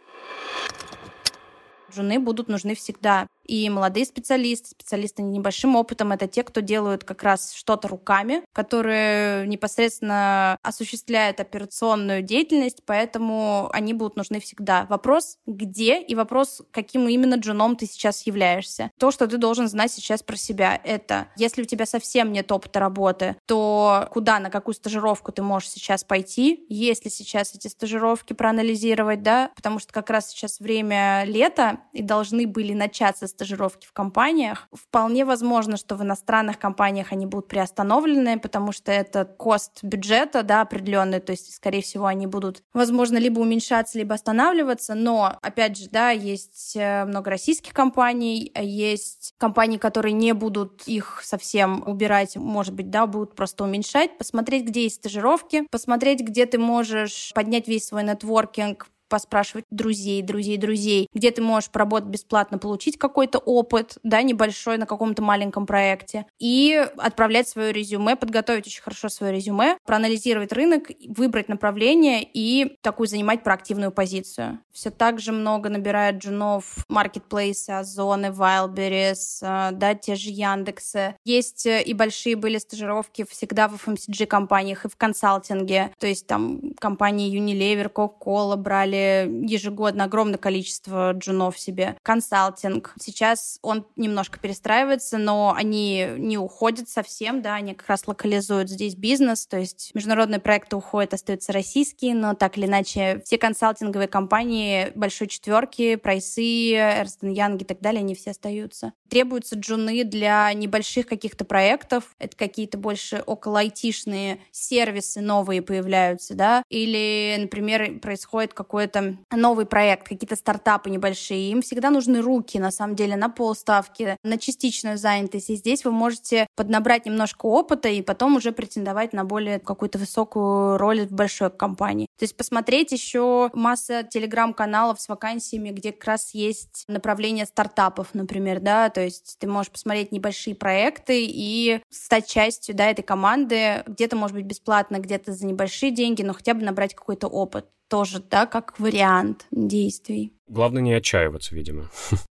Джуны 1.95 2.19
будут 2.19 2.49
нужны 2.49 2.75
всегда. 2.75 3.29
И 3.45 3.69
молодые 3.69 4.07
специалисты, 4.07 4.71
специалисты 4.71 5.23
с 5.23 5.25
небольшим 5.25 5.77
опытом, 5.77 6.13
это 6.13 6.27
те, 6.27 6.43
кто 6.43 6.61
делают 6.61 7.05
как 7.05 7.23
раз 7.23 7.53
что-то 7.53 7.89
руками, 7.89 8.43
которые 8.53 9.47
непосредственно 9.47 10.59
осуществляют 10.63 11.41
операционную 11.41 12.23
деятельность, 12.23 12.83
поэтому 12.85 13.69
они 13.73 13.95
будут 13.95 14.17
нужны 14.17 14.41
всегда. 14.41 14.87
Вопрос, 14.89 15.39
где 15.47 16.01
и 16.01 16.15
вопрос, 16.15 16.63
каким 16.71 17.09
именно 17.09 17.35
джуном 17.35 17.77
ты 17.77 17.87
сейчас 17.87 18.27
являешься. 18.27 18.91
То, 18.99 19.11
что 19.11 19.27
ты 19.27 19.37
должен 19.37 19.69
знать 19.69 19.93
сейчас 19.93 20.23
про 20.23 20.37
себя, 20.37 20.81
это 20.83 21.29
если 21.37 21.63
у 21.63 21.67
тебя 21.67 21.87
совсем 21.87 22.33
нет 22.33 22.51
опыта 22.51 22.81
работы, 22.81 23.37
то 23.47 24.09
куда, 24.13 24.39
на 24.41 24.51
какую 24.51 24.75
стажировку 24.75 25.33
ты 25.33 25.43
можешь 25.43 25.71
сейчас 25.71 26.05
пойти, 26.05 26.65
если 26.69 27.09
сейчас 27.09 27.55
эти 27.55 27.69
стажировки 27.69 28.33
проанализировать, 28.33 29.23
да, 29.23 29.51
потому 29.55 29.79
что 29.79 29.93
как 29.93 30.11
раз 30.11 30.31
сейчас 30.31 30.61
время 30.61 31.25
лета, 31.25 31.81
и 31.93 32.03
должны 32.03 32.47
были 32.47 32.73
начаться 32.73 33.27
стажировки 33.35 33.87
в 33.87 33.93
компаниях. 33.93 34.69
Вполне 34.73 35.25
возможно, 35.25 35.77
что 35.77 35.97
в 35.97 36.03
иностранных 36.03 36.59
компаниях 36.59 37.13
они 37.13 37.27
будут 37.27 37.49
приостановлены, 37.49 38.39
потому 38.39 38.73
что 38.73 38.93
это 38.93 39.25
кост 39.25 39.83
бюджета, 39.83 40.43
да, 40.43 40.61
определенный, 40.61 41.21
то 41.21 41.33
есть, 41.33 41.55
скорее 41.55 41.83
всего, 41.83 42.07
они 42.07 42.27
будут, 42.27 42.63
возможно, 42.73 43.19
либо 43.19 43.41
уменьшаться, 43.41 43.99
либо 43.99 44.15
останавливаться, 44.15 44.95
но, 44.95 45.37
опять 45.43 45.77
же, 45.77 45.89
да, 45.91 46.11
есть 46.11 46.77
э, 46.77 47.05
много 47.05 47.31
российских 47.31 47.73
компаний, 47.73 48.53
есть 48.57 49.35
компании, 49.39 49.79
которые 49.79 50.13
не 50.13 50.33
будут 50.33 50.83
их 50.87 51.21
совсем 51.23 51.83
убирать, 51.87 52.37
может 52.37 52.75
быть, 52.75 52.91
да, 52.91 53.07
будут 53.07 53.35
просто 53.35 53.65
уменьшать, 53.65 54.17
посмотреть, 54.19 54.65
где 54.65 54.85
есть 54.85 54.97
стажировки, 54.97 55.67
посмотреть, 55.71 56.21
где 56.21 56.47
ты 56.47 56.59
можешь 56.59 57.33
поднять 57.35 57.69
весь 57.69 57.87
свой 57.87 58.05
нетворкинг, 58.05 58.89
поспрашивать 59.09 59.65
друзей, 59.71 60.23
друзей, 60.23 60.57
друзей, 60.57 61.09
где 61.13 61.31
ты 61.31 61.43
можешь 61.43 61.71
поработать 61.71 62.09
бесплатно, 62.09 62.59
получить 62.59 62.99
какой-то 62.99 63.39
опыт, 63.39 63.99
да, 64.03 64.23
небольшой 64.23 64.79
на 64.79 64.87
каком-то 64.87 65.23
маленьком 65.23 65.67
проекте, 65.67 66.27
и 66.39 66.87
отправлять 66.97 67.49
свое 67.49 67.73
резюме, 67.73 68.17
подготовить 68.17 68.67
очень 68.67 68.83
хорошо 68.83 69.09
свое 69.09 69.33
резюме, 69.33 69.77
проанализировать 69.85 70.53
рынок, 70.53 70.91
выбрать 71.09 71.49
направление 71.49 72.23
и 72.23 72.77
такую 72.81 73.07
занимать 73.07 73.43
проактивную 73.43 73.93
позицию. 73.93 74.61
Все 74.73 74.91
так 74.91 75.21
же 75.21 75.33
много 75.33 75.69
набирают 75.69 76.23
джунов 76.23 76.85
маркетплейсы, 76.89 77.71
Озоны, 77.71 78.27
Wildberries, 78.27 79.39
э, 79.43 79.73
да, 79.73 79.95
те 79.95 80.15
же 80.17 80.31
Яндексы. 80.31 81.17
Есть 81.25 81.67
э, 81.67 81.83
и 81.83 81.95
большие 81.95 82.37
были 82.37 82.59
стажировки 82.59 83.25
всегда 83.25 83.69
в 83.69 83.75
FMCG-компаниях 83.75 84.85
и 84.85 84.89
в 84.89 84.97
консалтинге. 84.97 85.93
То 85.99 86.07
есть 86.07 86.27
там 86.27 86.75
компании 86.81 87.39
Unilever, 87.39 87.93
Coca-Cola 87.93 88.57
брали 88.57 89.04
ежегодно 89.05 90.05
огромное 90.05 90.39
количество 90.39 91.13
джунов 91.13 91.59
себе. 91.59 91.97
Консалтинг. 92.03 92.95
Сейчас 93.01 93.59
он 93.63 93.87
немножко 93.97 94.39
перестраивается, 94.39 95.19
но 95.19 95.55
они 95.57 96.07
не 96.19 96.39
уходят 96.39 96.89
совсем, 96.89 97.43
да, 97.43 97.55
они 97.55 97.75
как 97.75 97.89
раз 97.89 98.07
локализуют 98.07 98.69
здесь 98.69 98.95
бизнес, 98.95 99.47
то 99.47 99.59
есть 99.59 99.91
международные 99.95 100.41
проекты 100.41 100.77
уходят, 100.77 101.15
остаются 101.15 101.53
российские, 101.53 102.15
но 102.15 102.35
так 102.35 102.59
или 102.59 102.67
иначе 102.67 103.23
все 103.25 103.39
консалтинговые 103.39 104.09
компании 104.09 104.93
большой 104.95 105.27
четверки, 105.29 105.97
прайсы, 105.97 106.75
Эрстон 106.75 107.31
Янг 107.31 107.63
и 107.63 107.65
так 107.65 107.81
далее, 107.81 108.01
они 108.01 108.15
все 108.15 108.31
остаются. 108.31 108.93
Требуются 109.09 109.57
джуны 109.57 110.05
для 110.05 110.53
небольших 110.53 111.07
каких-то 111.07 111.45
проектов, 111.45 112.15
это 112.19 112.37
какие-то 112.37 112.79
больше 112.79 113.23
около 113.25 113.61
айтишные 113.61 114.41
сервисы 114.51 115.21
новые 115.21 115.63
появляются, 115.63 116.35
да, 116.35 116.63
или, 116.69 117.37
например, 117.39 118.01
происходит 118.01 118.55
какое-то 118.55 118.84
какой-то 118.87 119.17
новый 119.35 119.67
проект, 119.67 120.09
какие-то 120.09 120.37
стартапы 120.37 120.91
небольшие, 120.91 121.51
им 121.51 121.63
всегда 121.63 121.91
нужны 121.91 122.21
руки, 122.21 122.59
на 122.59 122.71
самом 122.71 122.97
деле, 122.97 123.17
на 123.17 123.29
полставки, 123.29 124.17
на 124.23 124.39
частичную 124.39 124.99
занятость. 124.99 125.51
И 125.51 125.57
здесь 125.57 125.85
вы 125.85 125.93
можете 125.93 126.47
поднабрать 126.57 127.07
немножко 127.07 127.47
опыта 127.47 127.89
и 127.89 128.03
потом 128.03 128.37
уже 128.37 128.53
претендовать 128.53 129.13
на 129.13 129.25
более 129.25 129.59
какую-то 129.59 129.99
высокую 129.99 130.79
роль 130.79 131.07
в 131.07 131.13
большой 131.13 131.51
компании. 131.51 132.07
То 132.19 132.25
есть 132.25 132.37
посмотреть 132.37 132.93
еще 132.93 133.51
масса 133.55 134.03
телеграм-каналов 134.03 135.01
с 135.01 135.09
вакансиями, 135.09 135.71
где 135.71 135.93
как 135.93 136.05
раз 136.05 136.35
есть 136.35 136.85
направление 136.89 137.47
стартапов, 137.47 138.09
например, 138.13 138.61
да, 138.61 138.91
то 138.91 139.01
есть 139.01 139.37
ты 139.39 139.47
можешь 139.47 139.73
посмотреть 139.73 140.13
небольшие 140.13 140.55
проекты 140.55 141.25
и 141.27 141.81
стать 141.91 142.27
частью, 142.27 142.75
да, 142.75 142.91
этой 142.91 143.03
команды, 143.03 143.83
где-то, 143.87 144.17
может 144.17 144.37
быть, 144.37 144.47
бесплатно, 144.47 144.99
где-то 144.99 145.33
за 145.33 145.47
небольшие 145.47 145.91
деньги, 145.91 146.23
но 146.23 146.35
хотя 146.35 146.55
бы 146.55 146.63
набрать 146.63 146.95
какой-то 146.95 147.29
опыт 147.29 147.67
тоже, 147.95 148.19
да, 148.19 148.47
как 148.47 148.81
вариант 148.81 149.47
действий. 149.53 150.33
Главное 150.49 150.83
не 150.83 150.95
отчаиваться, 150.95 151.55
видимо. 151.55 151.91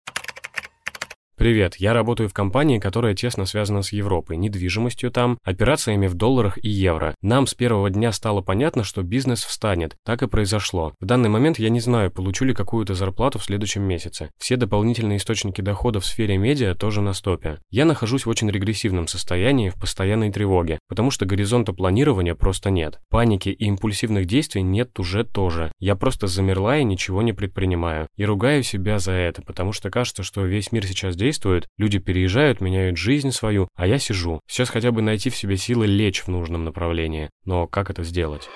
Привет, 1.40 1.76
я 1.76 1.94
работаю 1.94 2.30
в 2.30 2.34
компании, 2.34 2.80
которая 2.80 3.14
тесно 3.14 3.46
связана 3.46 3.84
с 3.84 3.92
Европой, 3.92 4.38
недвижимостью 4.38 5.12
там, 5.12 5.38
операциями 5.44 6.08
в 6.08 6.16
долларах 6.16 6.58
и 6.58 6.68
евро. 6.68 7.14
Нам 7.22 7.46
с 7.46 7.54
первого 7.54 7.92
дня 7.92 8.12
стало 8.12 8.42
понятно, 8.42 8.84
что 8.84 9.04
бизнес 9.04 9.44
встанет. 9.44 9.96
Так 10.04 10.24
и 10.24 10.28
произошло. 10.28 10.96
В 11.00 11.06
данный 11.06 11.30
момент 11.30 11.60
я 11.60 11.70
не 11.70 11.80
знаю, 11.80 12.10
получу 12.10 12.44
ли 12.44 12.56
какую-то 12.56 12.96
зарплату 12.96 13.38
в 13.38 13.44
следующем 13.44 13.84
месяце. 13.84 14.32
Все 14.40 14.56
дополнительные 14.56 15.18
источники 15.18 15.62
дохода 15.62 16.00
в 16.00 16.08
сфере 16.08 16.38
медиа 16.38 16.74
тоже 16.74 17.02
на 17.02 17.14
стопе. 17.14 17.60
Я 17.70 17.86
нахожусь 17.86 18.26
в 18.26 18.30
очень 18.30 18.50
регрессивном 18.50 19.08
состоянии, 19.08 19.70
в 19.70 19.76
постоянной 19.76 20.32
тревоге, 20.32 20.80
потому 20.90 21.12
что 21.12 21.28
горизонта 21.28 21.72
планирования 21.72 22.34
просто 22.34 22.72
нет. 22.72 23.00
Паники 23.12 23.50
и 23.50 23.66
импульсивных 23.66 24.26
действий 24.26 24.64
нет 24.64 25.00
уже 25.00 25.24
тоже. 25.24 25.72
Я 25.78 25.96
просто 25.96 26.26
замерла 26.26 26.80
и 26.80 26.84
ничего 26.84 27.22
не 27.22 27.34
предпринимаю. 27.34 28.08
И 28.16 28.26
ругаю 28.26 28.64
себя 28.64 28.98
за 28.98 29.12
это, 29.12 29.44
потому 29.44 29.72
что 29.72 29.92
кажется, 29.92 30.24
что 30.24 30.44
весь 30.44 30.72
мир 30.72 30.84
сейчас 30.88 31.16
действует 31.16 31.27
действует, 31.28 31.68
люди 31.78 32.00
переезжают, 32.00 32.62
меняют 32.62 32.98
жизнь 32.98 33.32
свою, 33.32 33.68
а 33.76 33.86
я 33.86 34.00
сижу. 34.00 34.40
Сейчас 34.48 34.70
хотя 34.70 34.92
бы 34.92 35.02
найти 35.02 35.30
в 35.30 35.36
себе 35.36 35.58
силы 35.58 35.86
лечь 35.86 36.22
в 36.24 36.30
нужном 36.30 36.64
направлении. 36.64 37.30
Но 37.44 37.68
как 37.68 37.90
это 37.90 38.04
сделать? 38.04 38.50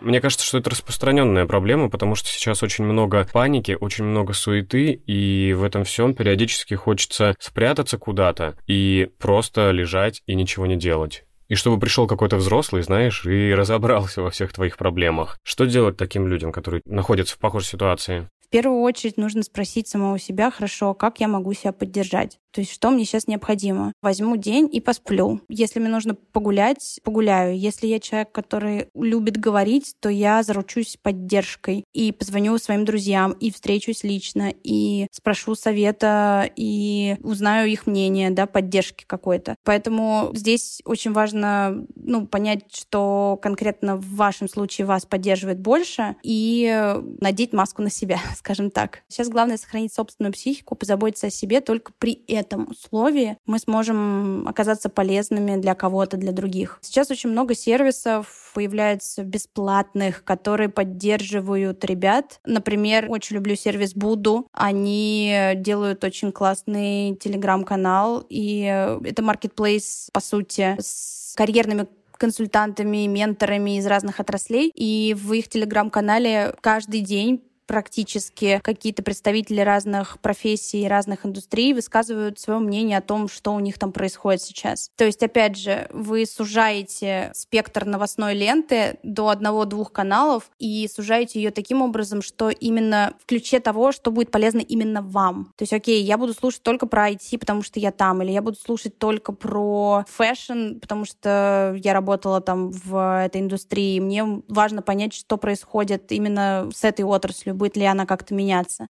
Мне 0.00 0.20
кажется, 0.20 0.44
что 0.44 0.58
это 0.58 0.70
распространенная 0.70 1.46
проблема, 1.46 1.88
потому 1.90 2.14
что 2.14 2.28
сейчас 2.28 2.62
очень 2.62 2.84
много 2.84 3.26
паники, 3.32 3.76
очень 3.78 4.04
много 4.04 4.32
суеты, 4.32 4.92
и 4.92 5.54
в 5.54 5.62
этом 5.62 5.84
всем 5.84 6.14
периодически 6.14 6.74
хочется 6.74 7.34
спрятаться 7.38 7.98
куда-то 7.98 8.56
и 8.66 9.10
просто 9.18 9.70
лежать 9.70 10.22
и 10.26 10.34
ничего 10.34 10.66
не 10.66 10.76
делать. 10.76 11.24
И 11.48 11.56
чтобы 11.56 11.78
пришел 11.78 12.06
какой-то 12.06 12.36
взрослый, 12.36 12.82
знаешь, 12.82 13.26
и 13.26 13.54
разобрался 13.54 14.22
во 14.22 14.30
всех 14.30 14.52
твоих 14.52 14.78
проблемах. 14.78 15.38
Что 15.42 15.66
делать 15.66 15.96
таким 15.96 16.26
людям, 16.26 16.52
которые 16.52 16.80
находятся 16.86 17.36
в 17.36 17.38
похожей 17.38 17.68
ситуации? 17.68 18.28
В 18.54 18.56
первую 18.56 18.82
очередь 18.82 19.16
нужно 19.16 19.42
спросить 19.42 19.88
самого 19.88 20.16
себя, 20.16 20.48
хорошо, 20.48 20.94
как 20.94 21.18
я 21.18 21.26
могу 21.26 21.54
себя 21.54 21.72
поддержать? 21.72 22.38
То 22.54 22.60
есть 22.60 22.72
что 22.72 22.90
мне 22.90 23.04
сейчас 23.04 23.26
необходимо? 23.26 23.92
Возьму 24.00 24.36
день 24.36 24.68
и 24.72 24.80
посплю. 24.80 25.40
Если 25.48 25.80
мне 25.80 25.88
нужно 25.88 26.14
погулять, 26.14 27.00
погуляю. 27.02 27.58
Если 27.58 27.88
я 27.88 27.98
человек, 27.98 28.30
который 28.30 28.86
любит 28.94 29.36
говорить, 29.38 29.96
то 29.98 30.08
я 30.08 30.40
заручусь 30.44 30.96
поддержкой 31.02 31.84
и 31.92 32.12
позвоню 32.12 32.56
своим 32.58 32.84
друзьям, 32.84 33.32
и 33.32 33.50
встречусь 33.50 34.04
лично, 34.04 34.52
и 34.62 35.08
спрошу 35.10 35.56
совета, 35.56 36.48
и 36.54 37.16
узнаю 37.22 37.68
их 37.68 37.88
мнение, 37.88 38.30
да, 38.30 38.46
поддержки 38.46 39.04
какой-то. 39.04 39.56
Поэтому 39.64 40.30
здесь 40.34 40.80
очень 40.84 41.12
важно 41.12 41.84
ну, 41.96 42.28
понять, 42.28 42.72
что 42.72 43.36
конкретно 43.42 43.96
в 43.96 44.14
вашем 44.14 44.48
случае 44.48 44.86
вас 44.86 45.06
поддерживает 45.06 45.58
больше, 45.58 46.14
и 46.22 46.94
надеть 47.20 47.52
маску 47.52 47.82
на 47.82 47.90
себя, 47.90 48.20
скажем 48.36 48.70
так. 48.70 49.02
Сейчас 49.08 49.28
главное 49.28 49.56
сохранить 49.56 49.92
собственную 49.92 50.32
психику, 50.32 50.76
позаботиться 50.76 51.26
о 51.26 51.30
себе 51.30 51.60
только 51.60 51.92
при 51.98 52.22
этом 52.28 52.43
этом 52.44 52.68
условии 52.70 53.36
мы 53.46 53.58
сможем 53.58 54.46
оказаться 54.46 54.88
полезными 54.88 55.60
для 55.60 55.74
кого-то, 55.74 56.16
для 56.16 56.32
других. 56.32 56.78
Сейчас 56.82 57.10
очень 57.10 57.30
много 57.30 57.54
сервисов 57.54 58.52
появляется 58.54 59.24
бесплатных, 59.24 60.22
которые 60.24 60.68
поддерживают 60.68 61.84
ребят. 61.84 62.40
Например, 62.44 63.06
очень 63.08 63.36
люблю 63.36 63.56
сервис 63.56 63.94
Буду. 63.94 64.46
Они 64.52 65.54
делают 65.56 66.04
очень 66.04 66.30
классный 66.32 67.16
телеграм-канал, 67.16 68.24
и 68.28 68.62
это 69.04 69.22
marketplace, 69.22 70.08
по 70.12 70.20
сути, 70.20 70.76
с 70.78 71.34
карьерными 71.34 71.88
консультантами, 72.16 73.06
менторами 73.06 73.78
из 73.78 73.86
разных 73.86 74.20
отраслей. 74.20 74.70
И 74.74 75.14
в 75.14 75.32
их 75.32 75.48
телеграм-канале 75.48 76.54
каждый 76.60 77.00
день 77.00 77.42
практически 77.66 78.60
какие-то 78.62 79.02
представители 79.02 79.60
разных 79.60 80.18
профессий, 80.20 80.88
разных 80.88 81.26
индустрий 81.26 81.72
высказывают 81.72 82.38
свое 82.38 82.60
мнение 82.60 82.98
о 82.98 83.02
том, 83.02 83.28
что 83.28 83.52
у 83.52 83.60
них 83.60 83.78
там 83.78 83.92
происходит 83.92 84.42
сейчас. 84.42 84.90
То 84.96 85.04
есть, 85.04 85.22
опять 85.22 85.56
же, 85.56 85.88
вы 85.92 86.26
сужаете 86.26 87.30
спектр 87.34 87.84
новостной 87.84 88.34
ленты 88.34 88.98
до 89.02 89.28
одного-двух 89.28 89.92
каналов 89.92 90.50
и 90.58 90.88
сужаете 90.92 91.40
ее 91.40 91.50
таким 91.50 91.82
образом, 91.82 92.22
что 92.22 92.50
именно 92.50 93.14
в 93.22 93.26
ключе 93.26 93.60
того, 93.60 93.92
что 93.92 94.10
будет 94.10 94.30
полезно 94.30 94.60
именно 94.60 95.02
вам. 95.02 95.52
То 95.56 95.62
есть, 95.62 95.72
окей, 95.72 96.02
я 96.02 96.18
буду 96.18 96.34
слушать 96.34 96.62
только 96.62 96.86
про 96.86 97.10
IT, 97.10 97.38
потому 97.38 97.62
что 97.62 97.80
я 97.80 97.92
там, 97.92 98.22
или 98.22 98.32
я 98.32 98.42
буду 98.42 98.58
слушать 98.58 98.98
только 98.98 99.32
про 99.32 100.04
fashion, 100.08 100.78
потому 100.80 101.04
что 101.04 101.76
я 101.82 101.92
работала 101.92 102.40
там 102.40 102.70
в 102.70 103.24
этой 103.24 103.40
индустрии. 103.40 104.00
Мне 104.00 104.42
важно 104.48 104.82
понять, 104.82 105.14
что 105.14 105.36
происходит 105.36 106.12
именно 106.12 106.68
с 106.74 106.84
этой 106.84 107.04
отраслью, 107.04 107.53
будет 107.54 107.76
ли 107.76 107.84
она 107.84 108.06
как-то 108.06 108.34
меняться. 108.34 108.88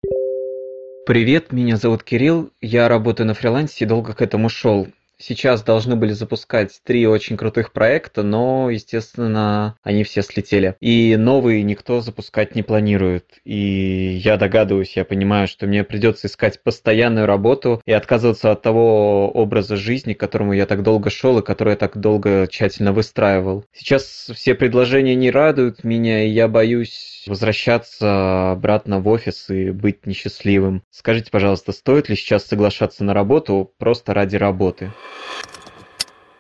Привет, 1.06 1.52
меня 1.52 1.76
зовут 1.76 2.04
Кирилл, 2.04 2.50
я 2.60 2.88
работаю 2.88 3.26
на 3.26 3.34
фрилансе 3.34 3.84
и 3.84 3.88
долго 3.88 4.12
к 4.12 4.22
этому 4.22 4.48
шел 4.48 4.86
сейчас 5.20 5.62
должны 5.62 5.96
были 5.96 6.12
запускать 6.12 6.80
три 6.84 7.06
очень 7.06 7.36
крутых 7.36 7.72
проекта, 7.72 8.22
но, 8.22 8.70
естественно, 8.70 9.76
они 9.82 10.04
все 10.04 10.22
слетели. 10.22 10.74
И 10.80 11.16
новые 11.16 11.62
никто 11.62 12.00
запускать 12.00 12.54
не 12.54 12.62
планирует. 12.62 13.26
И 13.44 14.20
я 14.24 14.36
догадываюсь, 14.36 14.96
я 14.96 15.04
понимаю, 15.04 15.46
что 15.46 15.66
мне 15.66 15.84
придется 15.84 16.26
искать 16.26 16.62
постоянную 16.62 17.26
работу 17.26 17.82
и 17.86 17.92
отказываться 17.92 18.50
от 18.50 18.62
того 18.62 19.30
образа 19.30 19.76
жизни, 19.76 20.14
к 20.14 20.20
которому 20.20 20.52
я 20.52 20.66
так 20.66 20.82
долго 20.82 21.10
шел 21.10 21.38
и 21.38 21.44
который 21.44 21.70
я 21.70 21.76
так 21.76 21.96
долго 21.98 22.46
тщательно 22.50 22.92
выстраивал. 22.92 23.64
Сейчас 23.72 24.30
все 24.34 24.54
предложения 24.54 25.14
не 25.14 25.30
радуют 25.30 25.84
меня, 25.84 26.24
и 26.24 26.30
я 26.30 26.48
боюсь 26.48 27.24
возвращаться 27.26 28.52
обратно 28.52 29.00
в 29.00 29.08
офис 29.08 29.50
и 29.50 29.70
быть 29.70 30.06
несчастливым. 30.06 30.82
Скажите, 30.90 31.30
пожалуйста, 31.30 31.72
стоит 31.72 32.08
ли 32.08 32.16
сейчас 32.16 32.46
соглашаться 32.46 33.04
на 33.04 33.14
работу 33.14 33.72
просто 33.78 34.14
ради 34.14 34.36
работы? 34.36 34.92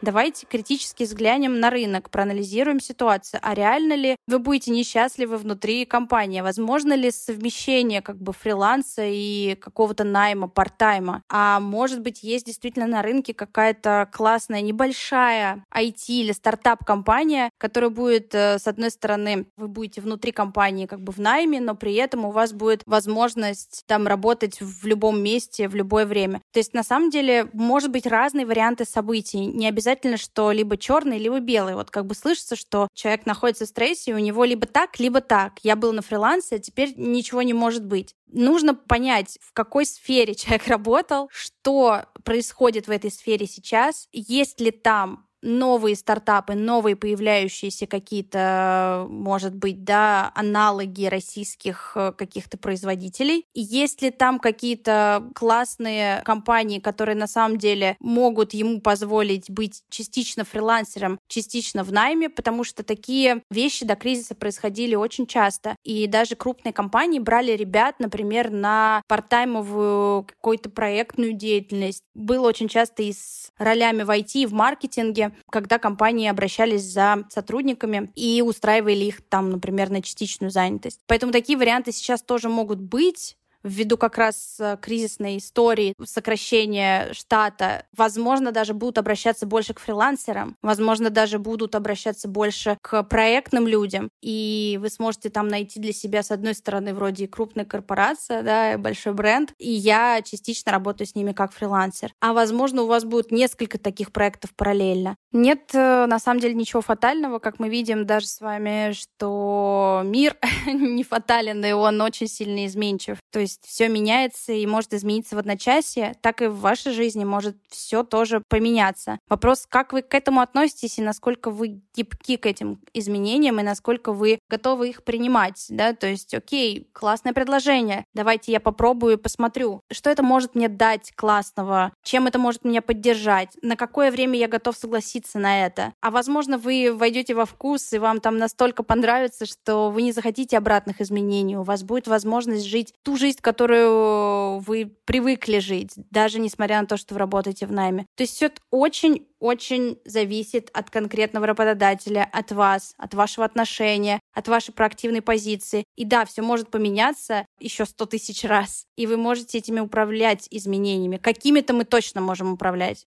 Давайте 0.02 0.46
критически 0.46 1.02
взглянем 1.02 1.60
на 1.60 1.68
рынок, 1.68 2.08
проанализируем 2.08 2.80
ситуацию. 2.80 3.38
А 3.42 3.54
реально 3.54 3.92
ли 3.92 4.16
вы 4.26 4.38
будете 4.38 4.70
несчастливы 4.70 5.36
внутри 5.36 5.84
компании? 5.84 6.40
Возможно 6.40 6.94
ли 6.94 7.10
совмещение 7.10 8.00
как 8.00 8.16
бы 8.16 8.32
фриланса 8.32 9.02
и 9.04 9.56
какого-то 9.56 10.04
найма, 10.04 10.48
парт-тайма? 10.48 11.22
А 11.28 11.60
может 11.60 12.00
быть, 12.00 12.22
есть 12.22 12.46
действительно 12.46 12.86
на 12.86 13.02
рынке 13.02 13.34
какая-то 13.34 14.08
классная 14.10 14.62
небольшая 14.62 15.66
IT 15.74 16.06
или 16.08 16.32
стартап-компания, 16.32 17.50
которая 17.58 17.90
будет, 17.90 18.34
э, 18.34 18.58
с 18.58 18.66
одной 18.66 18.90
стороны, 18.90 19.44
вы 19.58 19.68
будете 19.68 20.00
внутри 20.00 20.32
компании 20.32 20.86
как 20.86 21.02
бы 21.02 21.12
в 21.12 21.18
найме, 21.18 21.60
но 21.60 21.74
при 21.74 21.94
этом 21.96 22.24
у 22.24 22.30
вас 22.30 22.54
будет 22.54 22.82
возможность 22.86 23.84
там 23.86 24.06
работать 24.06 24.62
в 24.62 24.86
любом 24.86 25.22
месте, 25.22 25.68
в 25.68 25.74
любое 25.74 26.06
время. 26.06 26.40
То 26.52 26.58
есть, 26.60 26.72
на 26.72 26.84
самом 26.84 27.10
деле, 27.10 27.50
может 27.52 27.90
быть 27.90 28.06
разные 28.06 28.46
варианты 28.46 28.86
событий. 28.86 29.44
Не 29.44 29.68
обязательно 29.68 29.89
обязательно, 29.90 30.16
что 30.16 30.52
либо 30.52 30.76
черный, 30.76 31.18
либо 31.18 31.40
белый. 31.40 31.74
Вот 31.74 31.90
как 31.90 32.06
бы 32.06 32.14
слышится, 32.14 32.56
что 32.56 32.88
человек 32.94 33.26
находится 33.26 33.64
в 33.64 33.68
стрессе, 33.68 34.12
и 34.12 34.14
у 34.14 34.18
него 34.18 34.44
либо 34.44 34.66
так, 34.66 34.98
либо 35.00 35.20
так. 35.20 35.58
Я 35.62 35.76
был 35.76 35.92
на 35.92 36.02
фрилансе, 36.02 36.56
а 36.56 36.58
теперь 36.58 36.94
ничего 36.96 37.42
не 37.42 37.54
может 37.54 37.84
быть. 37.84 38.14
Нужно 38.26 38.74
понять, 38.74 39.38
в 39.42 39.52
какой 39.52 39.86
сфере 39.86 40.34
человек 40.36 40.66
работал, 40.68 41.28
что 41.32 42.04
происходит 42.24 42.86
в 42.86 42.90
этой 42.90 43.10
сфере 43.10 43.46
сейчас, 43.46 44.08
есть 44.12 44.60
ли 44.60 44.70
там 44.70 45.26
новые 45.42 45.96
стартапы, 45.96 46.54
новые 46.54 46.96
появляющиеся 46.96 47.86
какие-то, 47.86 49.06
может 49.08 49.54
быть, 49.54 49.84
да, 49.84 50.30
аналоги 50.34 51.06
российских 51.06 51.92
э, 51.94 52.12
каких-то 52.12 52.58
производителей. 52.58 53.46
И 53.54 53.60
есть 53.60 54.02
ли 54.02 54.10
там 54.10 54.38
какие-то 54.38 55.24
классные 55.34 56.22
компании, 56.24 56.78
которые 56.78 57.16
на 57.16 57.26
самом 57.26 57.58
деле 57.58 57.96
могут 58.00 58.54
ему 58.54 58.80
позволить 58.80 59.50
быть 59.50 59.82
частично 59.88 60.44
фрилансером, 60.44 61.18
частично 61.28 61.84
в 61.84 61.92
найме, 61.92 62.28
потому 62.28 62.64
что 62.64 62.82
такие 62.82 63.42
вещи 63.50 63.84
до 63.84 63.96
кризиса 63.96 64.34
происходили 64.34 64.94
очень 64.94 65.26
часто. 65.26 65.76
И 65.84 66.06
даже 66.06 66.36
крупные 66.36 66.72
компании 66.72 67.18
брали 67.18 67.52
ребят, 67.52 67.96
например, 67.98 68.50
на 68.50 69.02
партаймовую 69.08 70.24
какую-то 70.24 70.70
проектную 70.70 71.32
деятельность. 71.32 72.02
Было 72.14 72.48
очень 72.48 72.68
часто 72.68 73.02
и 73.02 73.12
с 73.12 73.50
ролями 73.58 74.02
в 74.02 74.10
IT, 74.10 74.46
в 74.46 74.52
маркетинге, 74.52 75.29
когда 75.50 75.78
компании 75.78 76.28
обращались 76.28 76.82
за 76.84 77.24
сотрудниками 77.30 78.10
и 78.14 78.42
устраивали 78.42 79.04
их 79.04 79.22
там, 79.22 79.50
например, 79.50 79.90
на 79.90 80.02
частичную 80.02 80.50
занятость. 80.50 81.00
Поэтому 81.06 81.32
такие 81.32 81.58
варианты 81.58 81.92
сейчас 81.92 82.22
тоже 82.22 82.48
могут 82.48 82.80
быть 82.80 83.36
ввиду 83.62 83.96
как 83.96 84.18
раз 84.18 84.56
э, 84.58 84.76
кризисной 84.80 85.38
истории, 85.38 85.94
сокращения 86.04 87.12
штата, 87.12 87.86
возможно, 87.96 88.52
даже 88.52 88.74
будут 88.74 88.98
обращаться 88.98 89.46
больше 89.46 89.74
к 89.74 89.80
фрилансерам, 89.80 90.56
возможно, 90.62 91.10
даже 91.10 91.38
будут 91.38 91.74
обращаться 91.74 92.28
больше 92.28 92.78
к 92.82 93.02
проектным 93.04 93.66
людям, 93.66 94.10
и 94.20 94.78
вы 94.80 94.88
сможете 94.90 95.30
там 95.30 95.48
найти 95.48 95.80
для 95.80 95.92
себя, 95.92 96.22
с 96.22 96.30
одной 96.30 96.54
стороны, 96.54 96.94
вроде 96.94 97.28
крупная 97.28 97.64
корпорация, 97.64 98.42
да, 98.42 98.78
большой 98.78 99.12
бренд, 99.12 99.52
и 99.58 99.70
я 99.70 100.20
частично 100.22 100.72
работаю 100.72 101.06
с 101.06 101.14
ними 101.14 101.32
как 101.32 101.52
фрилансер. 101.52 102.12
А 102.20 102.32
возможно, 102.32 102.82
у 102.82 102.86
вас 102.86 103.04
будет 103.04 103.30
несколько 103.30 103.78
таких 103.78 104.12
проектов 104.12 104.50
параллельно. 104.56 105.16
Нет, 105.32 105.70
э, 105.74 106.06
на 106.06 106.18
самом 106.18 106.40
деле, 106.40 106.54
ничего 106.54 106.82
фатального, 106.82 107.38
как 107.38 107.58
мы 107.58 107.68
видим 107.68 108.06
даже 108.06 108.26
с 108.26 108.40
вами, 108.40 108.92
что 108.92 110.02
мир 110.04 110.36
не 110.66 111.04
фатален, 111.04 111.64
и 111.64 111.72
он 111.72 112.00
очень 112.00 112.28
сильно 112.28 112.66
изменчив. 112.66 113.18
То 113.32 113.40
есть 113.40 113.49
есть 113.50 113.66
все 113.66 113.88
меняется 113.88 114.52
и 114.52 114.66
может 114.66 114.94
измениться 114.94 115.36
в 115.36 115.38
одночасье, 115.38 116.14
так 116.20 116.42
и 116.42 116.46
в 116.46 116.60
вашей 116.60 116.92
жизни 116.92 117.24
может 117.24 117.56
все 117.68 118.04
тоже 118.04 118.42
поменяться. 118.48 119.18
Вопрос, 119.28 119.66
как 119.68 119.92
вы 119.92 120.02
к 120.02 120.14
этому 120.14 120.40
относитесь 120.40 120.98
и 120.98 121.02
насколько 121.02 121.50
вы 121.50 121.80
гибки 121.94 122.36
к 122.36 122.46
этим 122.46 122.80
изменениям 122.94 123.58
и 123.60 123.64
насколько 123.64 124.12
вы 124.12 124.38
готовы 124.48 124.90
их 124.90 125.04
принимать, 125.04 125.66
да, 125.68 125.92
то 125.92 126.06
есть, 126.06 126.32
окей, 126.34 126.88
классное 126.92 127.32
предложение, 127.32 128.04
давайте 128.14 128.52
я 128.52 128.60
попробую 128.60 129.14
и 129.14 129.20
посмотрю, 129.20 129.82
что 129.90 130.10
это 130.10 130.22
может 130.22 130.54
мне 130.54 130.68
дать 130.68 131.12
классного, 131.14 131.92
чем 132.02 132.26
это 132.26 132.38
может 132.38 132.64
меня 132.64 132.82
поддержать, 132.82 133.56
на 133.62 133.76
какое 133.76 134.10
время 134.10 134.38
я 134.38 134.48
готов 134.48 134.76
согласиться 134.76 135.38
на 135.38 135.66
это. 135.66 135.92
А 136.00 136.10
возможно, 136.10 136.58
вы 136.58 136.92
войдете 136.94 137.34
во 137.34 137.46
вкус, 137.46 137.92
и 137.92 137.98
вам 137.98 138.20
там 138.20 138.36
настолько 138.36 138.82
понравится, 138.82 139.46
что 139.46 139.90
вы 139.90 140.02
не 140.02 140.12
захотите 140.12 140.56
обратных 140.56 141.00
изменений, 141.00 141.56
у 141.56 141.62
вас 141.62 141.82
будет 141.82 142.06
возможность 142.06 142.64
жить 142.64 142.94
ту 143.02 143.16
жизнь, 143.16 143.39
которую 143.40 144.58
вы 144.60 144.92
привыкли 145.04 145.58
жить, 145.58 145.92
даже 146.10 146.38
несмотря 146.38 146.80
на 146.80 146.86
то, 146.86 146.96
что 146.96 147.14
вы 147.14 147.20
работаете 147.20 147.66
в 147.66 147.72
найме. 147.72 148.06
То 148.16 148.22
есть 148.22 148.34
все 148.34 148.46
это 148.46 148.60
очень 148.70 149.26
очень 149.40 149.98
зависит 150.04 150.70
от 150.74 150.90
конкретного 150.90 151.46
работодателя, 151.46 152.28
от 152.30 152.52
вас, 152.52 152.94
от 152.98 153.14
вашего 153.14 153.46
отношения, 153.46 154.20
от 154.34 154.48
вашей 154.48 154.72
проактивной 154.72 155.22
позиции. 155.22 155.84
И 155.96 156.04
да, 156.04 156.26
все 156.26 156.42
может 156.42 156.70
поменяться 156.70 157.46
еще 157.58 157.86
сто 157.86 158.04
тысяч 158.04 158.44
раз. 158.44 158.84
И 158.96 159.06
вы 159.06 159.16
можете 159.16 159.58
этими 159.58 159.80
управлять 159.80 160.46
изменениями. 160.50 161.16
Какими-то 161.16 161.72
мы 161.72 161.84
точно 161.84 162.20
можем 162.20 162.52
управлять. 162.52 163.06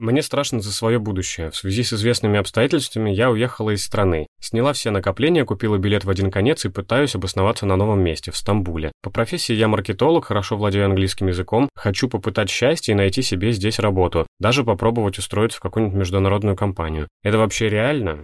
Мне 0.00 0.22
страшно 0.22 0.60
за 0.60 0.72
свое 0.72 0.98
будущее. 0.98 1.50
В 1.50 1.56
связи 1.56 1.82
с 1.82 1.92
известными 1.92 2.38
обстоятельствами 2.38 3.10
я 3.10 3.30
уехала 3.30 3.68
из 3.68 3.84
страны. 3.84 4.28
Сняла 4.40 4.72
все 4.72 4.90
накопления, 4.90 5.44
купила 5.44 5.76
билет 5.76 6.06
в 6.06 6.10
один 6.10 6.30
конец 6.30 6.64
и 6.64 6.70
пытаюсь 6.70 7.14
обосноваться 7.14 7.66
на 7.66 7.76
новом 7.76 8.02
месте, 8.02 8.30
в 8.30 8.36
Стамбуле. 8.38 8.92
По 9.02 9.10
профессии 9.10 9.52
я 9.52 9.68
маркетолог, 9.68 10.24
хорошо 10.24 10.56
владею 10.56 10.86
английским 10.86 11.26
языком, 11.26 11.68
хочу 11.74 12.08
попытать 12.08 12.48
счастье 12.48 12.92
и 12.92 12.96
найти 12.96 13.20
себе 13.20 13.52
здесь 13.52 13.78
работу. 13.78 14.26
Даже 14.38 14.64
попробовать 14.64 15.18
устроиться 15.18 15.58
в 15.58 15.60
какую-нибудь 15.60 15.98
международную 15.98 16.56
компанию. 16.56 17.06
Это 17.22 17.36
вообще 17.36 17.68
реально? 17.68 18.20